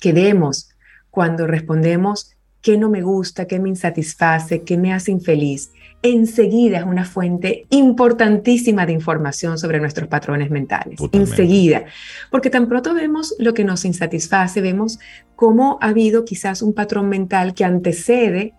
[0.00, 0.70] que demos
[1.10, 5.70] cuando respondemos qué no me gusta, qué me insatisface, qué me hace infeliz,
[6.02, 10.98] enseguida es una fuente importantísima de información sobre nuestros patrones mentales.
[11.12, 11.84] Enseguida.
[12.30, 14.98] Porque tan pronto vemos lo que nos insatisface, vemos
[15.34, 18.54] cómo ha habido quizás un patrón mental que antecede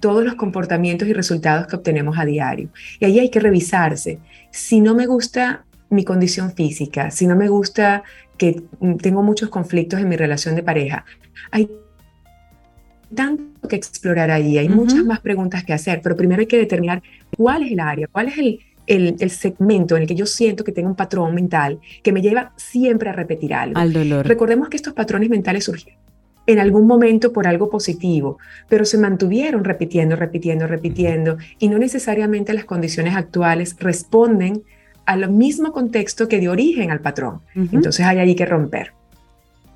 [0.00, 2.68] todos los comportamientos y resultados que obtenemos a diario.
[3.00, 4.18] Y ahí hay que revisarse.
[4.50, 8.02] Si no me gusta mi condición física, si no me gusta
[8.36, 8.62] que
[9.00, 11.04] tengo muchos conflictos en mi relación de pareja,
[11.50, 11.70] hay
[13.14, 17.02] tanto que explorar allí, hay muchas más preguntas que hacer, pero primero hay que determinar
[17.36, 20.72] cuál es el área, cuál es el, el, segmento en el que yo siento que
[20.72, 23.78] tengo un patrón mental que me lleva siempre a repetir algo.
[23.78, 24.26] Al dolor.
[24.26, 25.94] Recordemos que estos patrones mentales surgen
[26.46, 28.38] en algún momento por algo positivo,
[28.68, 34.62] pero se mantuvieron repitiendo, repitiendo, repitiendo, y no necesariamente las condiciones actuales responden
[35.06, 37.40] al mismo contexto que dio origen al patrón.
[37.54, 38.92] Entonces hay ahí que romper.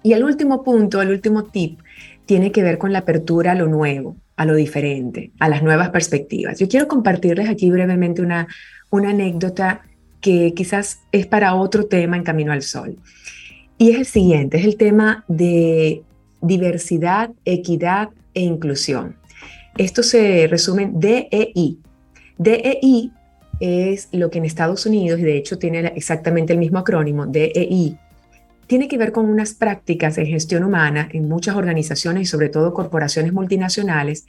[0.03, 1.81] Y el último punto, el último tip,
[2.29, 5.89] tiene que ver con la apertura a lo nuevo, a lo diferente, a las nuevas
[5.89, 6.59] perspectivas.
[6.59, 8.47] Yo quiero compartirles aquí brevemente una,
[8.93, 9.81] anécdota
[10.21, 12.99] que quizás es para otro tema en Camino al Sol.
[13.79, 16.03] Y es el siguiente, es el tema de
[16.43, 19.17] diversidad, equidad e inclusión.
[19.79, 21.79] Esto se resume en DEI.
[22.37, 23.11] DEI
[23.59, 27.97] es lo que en Estados Unidos, de hecho tiene exactamente el mismo acrónimo, DEI,
[28.69, 32.75] tiene que ver con unas prácticas en gestión humana en muchas organizaciones y sobre todo
[32.75, 34.27] corporaciones multinacionales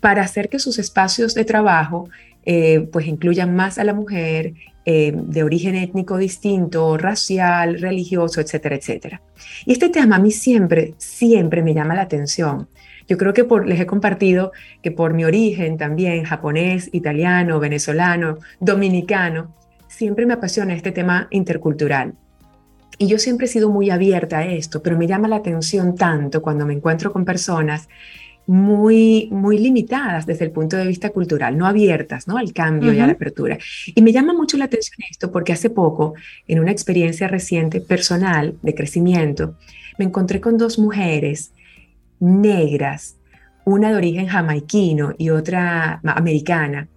[0.00, 2.08] para hacer que sus espacios de trabajo
[2.44, 4.54] eh, pues incluyan más a la mujer
[4.86, 9.20] eh, de origen étnico distinto, racial, religioso, etcétera, etcétera.
[9.66, 12.68] Y este tema a mí siempre, siempre me llama la atención.
[13.08, 14.52] Yo creo que por, les he compartido
[14.82, 19.54] que por mi origen también, japonés, italiano, venezolano, dominicano,
[19.86, 22.14] siempre me apasiona este tema intercultural.
[22.98, 26.40] Y yo siempre he sido muy abierta a esto, pero me llama la atención tanto
[26.40, 27.88] cuando me encuentro con personas
[28.46, 32.38] muy, muy limitadas desde el punto de vista cultural, no abiertas ¿no?
[32.38, 33.58] al cambio y a la apertura.
[33.86, 36.14] Y me llama mucho la atención esto porque hace poco,
[36.46, 39.56] en una experiencia reciente personal de crecimiento,
[39.98, 41.52] me encontré con dos mujeres
[42.20, 43.16] negras,
[43.64, 46.88] una de origen jamaiquino y otra americana,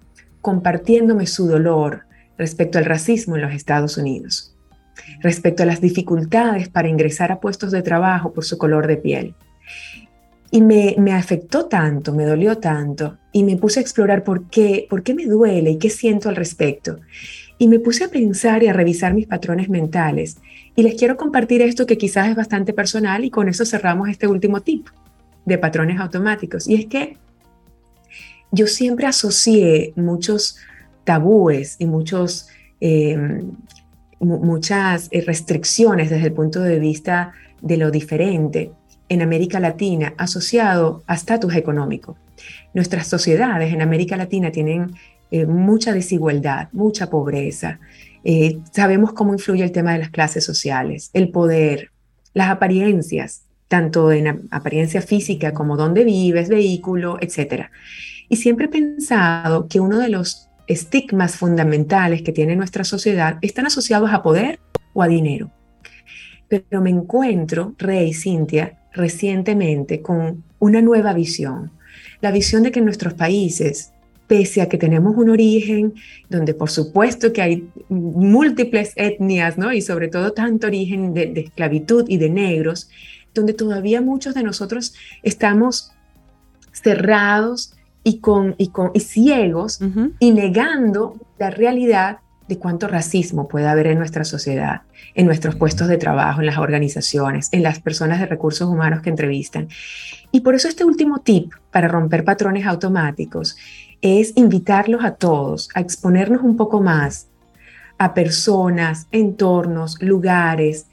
[0.42, 2.06] compartiéndome su dolor
[2.38, 4.49] respecto al racismo en los Estados Unidos
[5.22, 9.36] respecto a las dificultades para ingresar a puestos de trabajo por su color de piel.
[10.52, 15.04] Y me, afectó tanto, me dolió tanto, y me puse a explorar por qué, por
[15.04, 17.00] qué me duele y qué siento al respecto.
[17.60, 20.38] Y me puse a pensar y a revisar mis patrones mentales.
[20.76, 24.28] Y les quiero compartir esto que quizás es bastante personal y con eso cerramos este
[24.28, 24.88] último tip
[25.46, 26.68] de patrones automáticos.
[26.68, 27.18] Y es que
[28.52, 30.58] yo siempre asocié muchos
[31.04, 32.48] tabúes y muchos
[32.82, 33.44] eh,
[34.20, 38.72] muchas eh, restricciones desde el punto de vista de lo diferente
[39.08, 42.18] en América Latina asociado a estatus económico.
[42.74, 44.94] Nuestras sociedades en América Latina tienen
[45.32, 47.80] eh, mucha desigualdad, mucha pobreza.
[48.24, 51.92] Eh, sabemos cómo influye el tema de las clases sociales, el poder,
[52.34, 57.66] las apariencias, tanto en apariencia física como dónde vives, vehículo, etc.
[58.28, 63.66] Y siempre he pensado que uno de los estigmas fundamentales que tiene nuestra sociedad están
[63.66, 64.60] asociados a poder
[64.94, 65.52] o a dinero.
[66.48, 71.72] Pero me encuentro, Rey Cintia, recientemente con una nueva visión.
[72.22, 73.92] La visión de que en nuestros países,
[74.28, 75.96] pese a que tenemos un origen
[76.30, 79.74] donde por supuesto que hay múltiples etnias, ¿no?
[79.74, 82.90] Y sobre todo tanto origen de, de esclavitud y de negros,
[83.34, 84.94] donde todavía muchos de nosotros
[85.24, 85.92] estamos
[86.72, 89.80] cerrados y, con, y, con, y ciegos
[90.20, 94.82] y negando la realidad de cuánto racismo puede haber en nuestra sociedad,
[95.14, 99.12] en nuestros puestos de trabajo, en las organizaciones, en las personas de recursos humanos que
[99.12, 99.68] entrevistan.
[100.32, 103.56] Y por eso este último tip para romper patrones automáticos
[104.02, 107.28] es invitarlos a todos a exponernos un poco más
[108.00, 110.88] a personas, entornos, lugares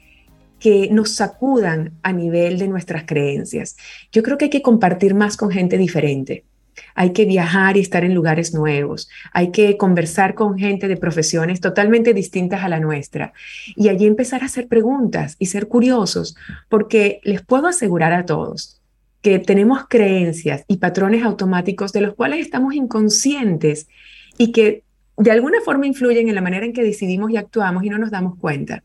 [0.59, 3.77] que nos sacudan a nivel de nuestras creencias.
[4.11, 6.43] Yo creo que hay que compartir más con gente diferente
[6.95, 11.61] hay que viajar y estar en lugares nuevos, hay que conversar con gente de profesiones
[11.61, 13.33] totalmente distintas a la nuestra
[13.75, 16.35] y allí empezar a hacer preguntas y ser curiosos,
[16.69, 18.81] porque les puedo asegurar a todos
[19.21, 23.87] que tenemos creencias y patrones automáticos de los cuales estamos inconscientes
[24.37, 24.83] y que
[25.17, 28.11] de alguna forma influyen en la manera en que decidimos y actuamos y no nos
[28.11, 28.83] damos cuenta.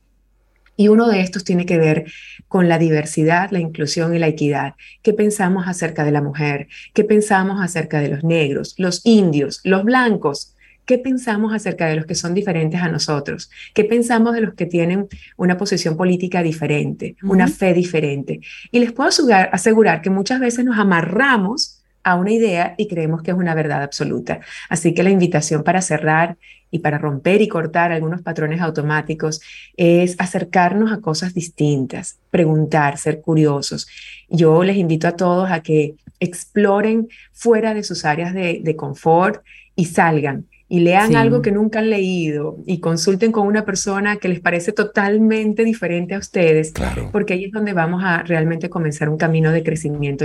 [0.77, 2.07] Y uno de estos tiene que ver
[2.49, 4.75] con la diversidad, la inclusión y la equidad.
[5.03, 6.69] ¿Qué pensamos acerca de la mujer?
[6.95, 10.55] ¿Qué pensamos acerca de los negros, los indios, los blancos?
[10.85, 13.51] ¿Qué pensamos acerca de los que son diferentes a nosotros?
[13.73, 15.07] ¿Qué pensamos de los que tienen
[15.37, 18.41] una posición política diferente, una fe diferente?
[18.73, 23.31] Y les puedo asegurar que muchas veces nos amarramos a una idea y creemos que
[23.31, 24.41] es una verdad absoluta.
[24.69, 26.37] Así que la invitación para cerrar
[26.73, 29.41] y para romper y cortar algunos patrones automáticos
[29.77, 33.87] es acercarnos a cosas distintas, preguntar, ser curiosos.
[34.29, 39.45] Yo les invito a todos a que exploren fuera de sus áreas de, confort
[39.77, 44.29] y salgan y lean algo que nunca han leído y consulten con una persona que
[44.29, 46.73] les parece totalmente diferente a ustedes,
[47.13, 50.25] porque ahí es donde vamos a realmente comenzar un camino de crecimiento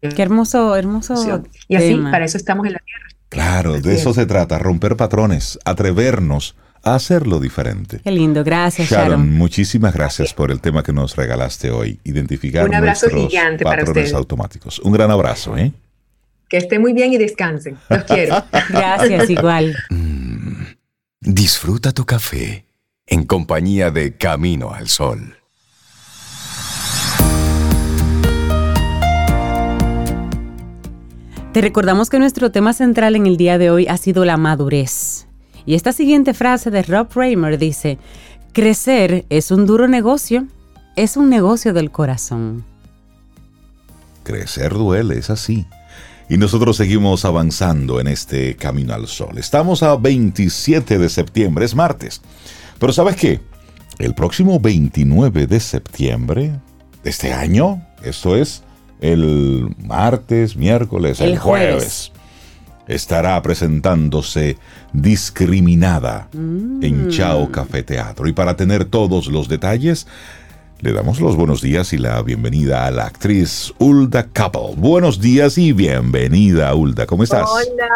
[0.00, 1.42] Qué hermoso, hermoso.
[1.66, 2.10] Y así, tema.
[2.10, 3.08] para eso estamos en la tierra.
[3.28, 4.16] Claro, de eso es.
[4.16, 8.00] se trata, romper patrones, atrevernos a hacerlo diferente.
[8.02, 9.32] Qué lindo, gracias Sharon, Sharon.
[9.36, 13.84] muchísimas gracias por el tema que nos regalaste hoy, identificar Un abrazo nuestros gigante para
[13.84, 14.78] patrones automáticos.
[14.78, 15.72] Un gran abrazo, ¿eh?
[16.48, 17.76] Que estén muy bien y descansen.
[17.90, 18.42] Los quiero.
[18.70, 19.76] Gracias, igual.
[21.20, 22.64] Disfruta tu café
[23.06, 25.37] en compañía de Camino al Sol.
[31.58, 35.26] Te recordamos que nuestro tema central en el día de hoy ha sido la madurez.
[35.66, 37.98] Y esta siguiente frase de Rob Raymer dice,
[38.52, 40.46] crecer es un duro negocio,
[40.94, 42.64] es un negocio del corazón.
[44.22, 45.66] Crecer duele, es así.
[46.28, 49.36] Y nosotros seguimos avanzando en este camino al sol.
[49.36, 52.20] Estamos a 27 de septiembre, es martes.
[52.78, 53.40] Pero ¿sabes qué?
[53.98, 56.52] El próximo 29 de septiembre
[57.02, 58.62] de este año, esto es
[59.00, 61.74] el martes, miércoles, el, El jueves.
[61.74, 62.12] jueves.
[62.88, 64.56] estará presentándose
[64.94, 66.82] Discriminada Mm.
[66.82, 68.26] en Chao Café Teatro.
[68.28, 70.06] Y para tener todos los detalles,
[70.80, 74.74] le damos los buenos días y la bienvenida a la actriz Ulda Couple.
[74.76, 77.04] Buenos días y bienvenida, Ulda.
[77.06, 77.48] ¿Cómo estás?
[77.50, 77.88] Hola,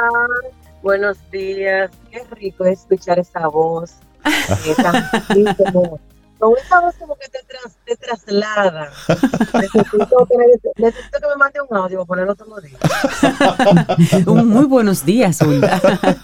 [0.83, 1.91] buenos días.
[2.11, 3.93] Qué rico escuchar esa voz.
[4.27, 5.99] eh, tan así como-
[6.43, 8.91] con esa voz como que te, tras- te traslada.
[9.55, 10.45] Necesito que, me,
[10.89, 14.27] necesito que me mande un audio para ponerlo todos los días.
[14.27, 15.81] Un muy buenos días, Hulda.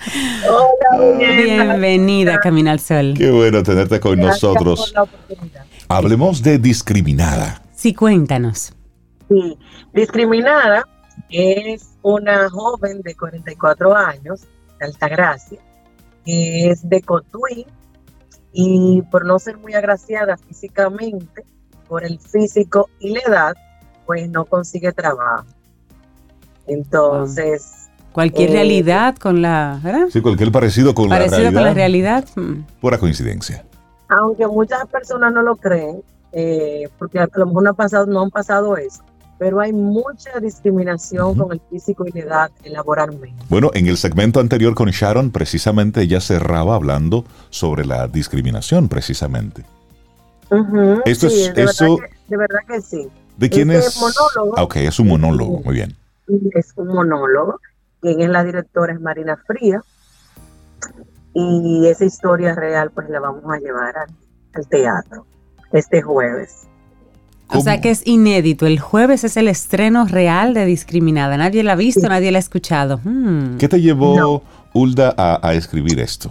[0.51, 1.45] Hola, bien.
[1.45, 3.15] Bienvenida, Camina al Sol.
[3.17, 4.81] Qué bueno tenerte con Gracias nosotros.
[4.81, 5.65] por la oportunidad.
[5.89, 7.63] Hablemos de Discriminada.
[7.77, 8.73] Sí, cuéntanos.
[9.29, 9.57] Sí,
[9.93, 10.83] discriminada
[11.31, 14.41] es una joven de 44 años,
[14.81, 15.61] de Altagracia,
[16.25, 17.65] que es de Cotuí
[18.53, 21.45] y por no ser muy agraciada físicamente,
[21.89, 23.57] por el físico y la edad,
[24.07, 25.45] pues no consigue trabajo.
[26.67, 27.75] Entonces,
[28.13, 30.07] Cualquier Eh, realidad con la, ¿verdad?
[30.11, 31.59] Sí, cualquier parecido con Parecido la realidad.
[31.61, 32.25] con la realidad.
[32.37, 32.81] mm.
[32.81, 33.65] Pura coincidencia.
[34.09, 36.03] aunque muchas personas no lo creen,
[36.33, 39.03] eh, porque a lo mejor no, ha pasado, no han pasado eso,
[39.39, 41.43] pero hay mucha discriminación Ujú.
[41.45, 43.43] con el físico y la edad laboralmente.
[43.49, 49.65] Bueno, en el segmento anterior con Sharon, precisamente ella cerraba hablando sobre la discriminación, precisamente.
[50.51, 53.09] Ujú, Esto sí, es- de, eso- verdad que, de verdad que sí.
[53.37, 54.01] ¿De quién Este es?
[54.01, 54.59] monólogo.
[54.59, 55.95] Ah, ok, es un monólogo, muy bien.
[56.55, 57.61] Es un monólogo.
[58.01, 59.83] Quien es la directora es Marina Fría.
[61.35, 64.09] Y esa historia real, pues la vamos a llevar al,
[64.55, 65.27] al teatro
[65.73, 66.67] este jueves.
[67.51, 68.67] O sea que es inédito.
[68.67, 71.37] El jueves es el estreno real de Discriminada.
[71.37, 72.07] Nadie la ha visto, Sí.
[72.09, 73.01] nadie la ha escuchado.
[73.05, 73.57] Mm.
[73.59, 74.43] ¿Qué te llevó, No.
[74.75, 76.31] Ulda, a, a escribir esto?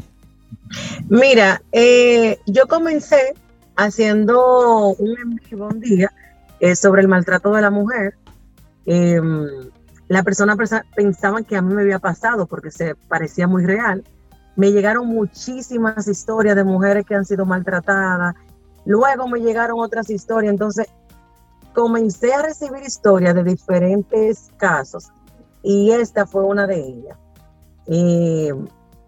[1.09, 3.33] Mira, eh, yo comencé
[3.75, 6.11] haciendo un en vivo un día
[6.59, 8.15] eh, sobre el maltrato de la mujer.
[8.85, 9.19] Eh,
[10.07, 14.03] la persona pensa- pensaban que a mí me había pasado porque se parecía muy real.
[14.55, 18.35] Me llegaron muchísimas historias de mujeres que han sido maltratadas.
[18.85, 20.51] Luego me llegaron otras historias.
[20.51, 20.87] Entonces
[21.77, 25.09] comencé a recibir historias de diferentes casos
[25.61, 27.15] y esta fue una de ellas.
[27.85, 28.51] Eh,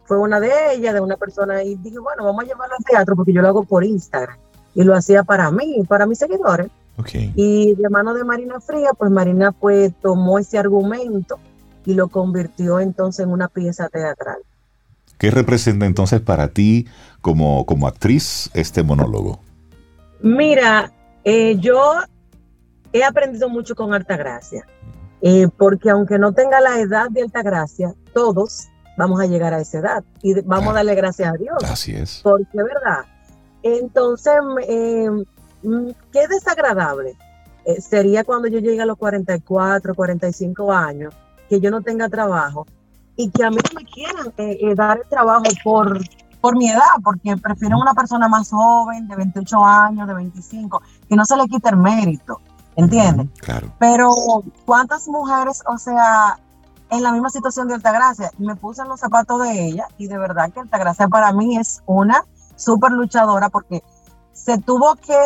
[0.04, 3.16] fue una de ellas, de una persona, y dije, bueno, vamos a llevarlo al teatro
[3.16, 4.38] porque yo lo hago por Instagram.
[4.76, 6.68] Y lo hacía para mí, para mis seguidores.
[7.36, 11.40] Y de mano de Marina Fría, pues Marina pues tomó ese argumento
[11.88, 14.38] y lo convirtió entonces en una pieza teatral.
[15.18, 16.86] ¿Qué representa entonces para ti
[17.22, 19.40] como, como actriz este monólogo?
[20.22, 20.92] Mira,
[21.24, 21.94] eh, yo
[22.94, 24.66] he aprendido mucho con Altagracia,
[25.22, 28.68] eh, porque aunque no tenga la edad de Altagracia, todos
[28.98, 31.58] vamos a llegar a esa edad y vamos a darle gracias a Dios.
[31.64, 32.22] Así es.
[32.24, 33.06] porque es verdad.
[33.64, 34.34] Entonces,
[34.68, 35.10] eh,
[35.64, 37.18] mm, qué desagradable
[37.66, 41.14] eh, sería cuando yo llegue a los 44, 45 años,
[41.50, 42.66] que yo no tenga trabajo
[43.16, 46.00] y que a mí no me quieran eh, eh, dar el trabajo por,
[46.40, 51.16] por mi edad, porque prefieren una persona más joven, de 28 años, de 25, que
[51.16, 52.40] no se le quite el mérito,
[52.80, 53.28] ¿entiendes?
[53.42, 53.72] Claro.
[53.80, 54.12] Pero,
[54.66, 56.40] ¿cuántas mujeres, o sea,
[56.90, 58.32] en la misma situación de Altagracia?
[58.38, 61.82] Me puse en los zapatos de ella y de verdad que Altagracia para mí es
[61.86, 62.26] una
[62.56, 63.84] súper luchadora porque
[64.34, 65.18] se tuvo que,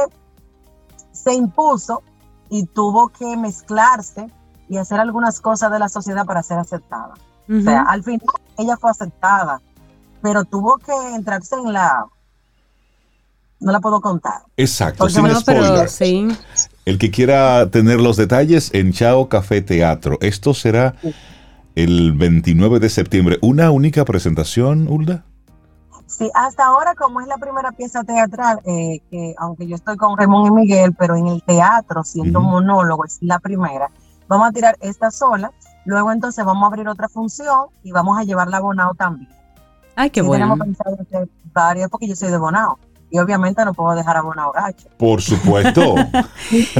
[1.11, 2.03] se impuso
[2.49, 4.27] y tuvo que mezclarse
[4.69, 7.13] y hacer algunas cosas de la sociedad para ser aceptada.
[7.49, 8.21] O sea, al final
[8.57, 9.61] ella fue aceptada,
[10.21, 12.05] pero tuvo que entrarse en la...
[13.63, 14.41] No la puedo contar.
[14.57, 15.91] Exacto, Porque sin No, pero spoilers.
[15.93, 16.27] sí.
[16.85, 20.17] El que quiera tener los detalles en Chao Café Teatro.
[20.21, 20.95] Esto será
[21.75, 23.39] el 29 de septiembre.
[23.41, 25.23] ¿Una única presentación, Ulda?
[26.07, 30.17] Sí, hasta ahora como es la primera pieza teatral, eh, que aunque yo estoy con
[30.17, 32.49] Ramón y Miguel, pero en el teatro, siendo Ujú.
[32.49, 33.89] monólogo, es la primera,
[34.27, 35.51] vamos a tirar esta sola,
[35.85, 39.29] luego entonces vamos a abrir otra función y vamos a llevarla a Bonao también.
[39.95, 40.45] Ay, qué Sí, bueno.
[40.45, 42.77] Tenemos pensado hacer varias porque yo soy de Bonao
[43.13, 44.89] y obviamente no puedo dejar a Bonao gacho.
[44.97, 45.95] Por supuesto.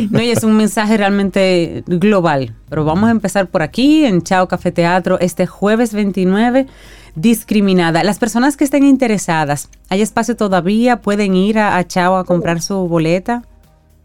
[0.09, 2.55] No, y es un mensaje realmente global.
[2.69, 6.67] Pero vamos a empezar por aquí, en Chao Café Teatro, este jueves 29,
[7.15, 8.03] discriminada.
[8.03, 11.01] Las personas que estén interesadas, ¿hay espacio todavía?
[11.01, 13.43] ¿Pueden ir a, a Chao a comprar su boleta?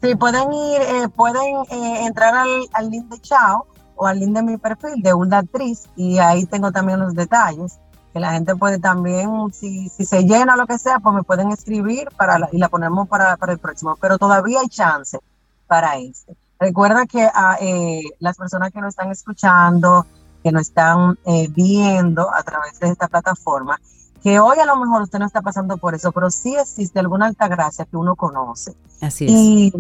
[0.03, 4.35] Sí, pueden ir, eh, pueden eh, entrar al, al link de Chao o al link
[4.35, 7.79] de mi perfil de una actriz y ahí tengo también los detalles.
[8.19, 11.23] Que la gente puede también, si, si se llena o lo que sea, pues me
[11.23, 13.95] pueden escribir para la- y la ponemos para, para el próximo.
[14.01, 15.21] Pero todavía hay chance
[15.69, 16.37] para este.
[16.59, 20.05] Recuerda que ah, eh, las personas que nos están escuchando,
[20.43, 23.79] que nos están eh, viendo a través de esta plataforma,
[24.21, 27.27] que hoy a lo mejor usted no está pasando por eso, pero sí existe alguna
[27.27, 29.31] altagracia que uno conoce Así es.
[29.31, 29.73] y,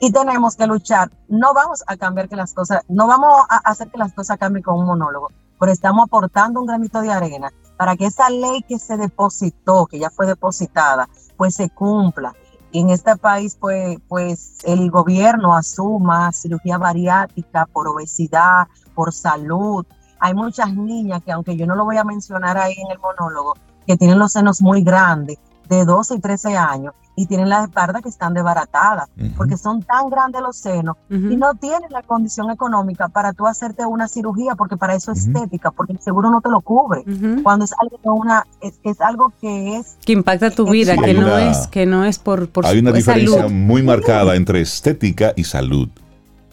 [0.00, 1.10] y tenemos que luchar.
[1.28, 4.62] No vamos a cambiar que las cosas, no vamos a hacer que las cosas cambien
[4.62, 5.30] con un monólogo,
[5.60, 9.98] pero estamos aportando un granito de arena para que esa ley que se depositó, que
[9.98, 12.34] ya fue depositada, pues se cumpla.
[12.70, 19.86] Y en este país, pues, pues el gobierno asuma cirugía bariátrica por obesidad, por salud.
[20.18, 23.54] Hay muchas niñas que, aunque yo no lo voy a mencionar ahí en el monólogo,
[23.86, 25.38] que tienen los senos muy grandes,
[25.68, 30.10] de 12 y 13 años, y tienen las espaldas que están desbaratadas, porque son tan
[30.10, 34.76] grandes los senos y no tienen la condición económica para tú hacerte una cirugía, porque
[34.76, 37.04] para eso es estética, porque el seguro no te lo cubre.
[37.42, 41.04] Cuando es algo, que una, es, es algo que es Que impacta tu vida, que
[41.06, 43.52] hay no una- es, que no es por, por Hay una diferencia salud.
[43.52, 45.88] muy marcada entre estética y salud.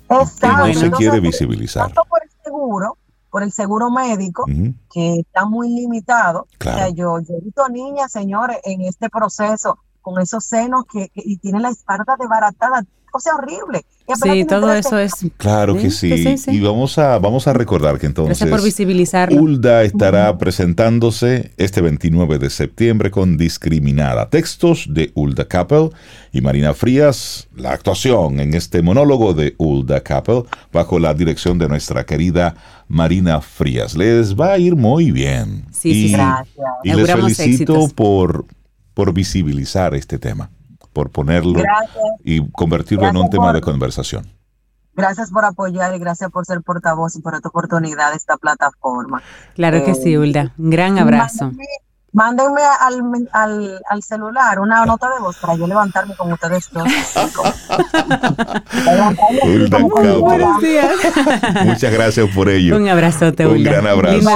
[0.08, 0.48] Que exacto.
[0.48, 1.86] no se Entonces, quiere visibilizar.
[1.88, 2.98] Tanto por el seguro,
[3.32, 4.46] por el seguro médico,
[4.94, 6.48] que está muy limitado.
[6.60, 6.78] Claro.
[6.78, 11.10] O sea, yo, yo he visto niñas, señores, en este proceso con esos senos que,
[11.10, 13.82] que- y tienen la espalda desbaratada, cosa horrible.
[14.08, 15.12] Y apenas Sí, todo 13 eso es.
[15.38, 16.24] Claro que Sí, sí.
[16.24, 16.52] sí, sí.
[16.52, 19.42] Y vamos a, vamos a recordar que entonces Gracias por visibilizarlo.
[19.42, 24.30] Ulda estará presentándose este 29 de septiembre con Discriminada.
[24.30, 25.90] Textos de Ulda Capel
[26.32, 27.48] y Marina Frías.
[27.56, 32.56] La actuación en este monólogo de Ulda Capel bajo la dirección de nuestra querida
[32.88, 33.96] Marina Frías.
[33.96, 35.66] Les va a ir muy bien.
[35.72, 36.14] Sí, sí, y, sí.
[36.14, 36.66] Gracias.
[36.84, 37.44] y les felicito
[37.76, 37.94] éxitos.
[37.94, 38.46] por,
[38.94, 40.50] por visibilizar este tema,
[40.94, 42.04] por ponerlo Gracias.
[42.24, 44.26] y convertirlo en un tema por- de conversación.
[44.94, 49.24] Gracias por apoyar y gracias por ser portavoz y por esta oportunidad de esta plataforma.
[49.56, 50.54] Claro que sí, Hulda.
[50.58, 51.46] Un gran abrazo.
[52.12, 56.70] Mándenme, mándenme al, al, al celular una nota de voz para yo levantarme con ustedes
[56.72, 56.84] dos.
[60.20, 60.92] Buenos días.
[61.66, 62.76] Muchas gracias por ello.
[62.76, 63.72] Un abrazote, Un Hulda.
[63.72, 64.30] gran abrazo.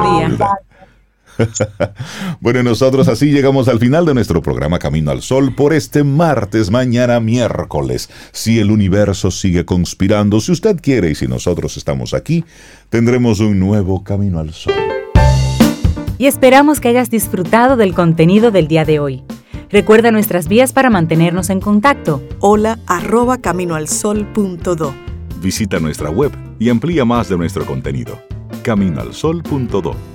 [2.40, 6.72] Bueno, nosotros así llegamos al final de nuestro programa Camino al Sol por este martes,
[6.72, 8.10] mañana miércoles.
[8.32, 12.46] Si el universo sigue conspirando, si usted quiere y si nosotros estamos aquí,
[12.90, 14.74] tendremos un nuevo Camino al Sol.
[16.18, 19.24] y esperamos que hayas disfrutado del contenido del día de hoy.
[19.70, 22.24] Recuerda nuestras vías para mantenernos en contacto.
[22.40, 24.94] Hola arroba caminoalsol.do.
[25.42, 28.18] Visita nuestra web y amplía más de nuestro contenido.
[28.64, 30.15] Caminoalsol.do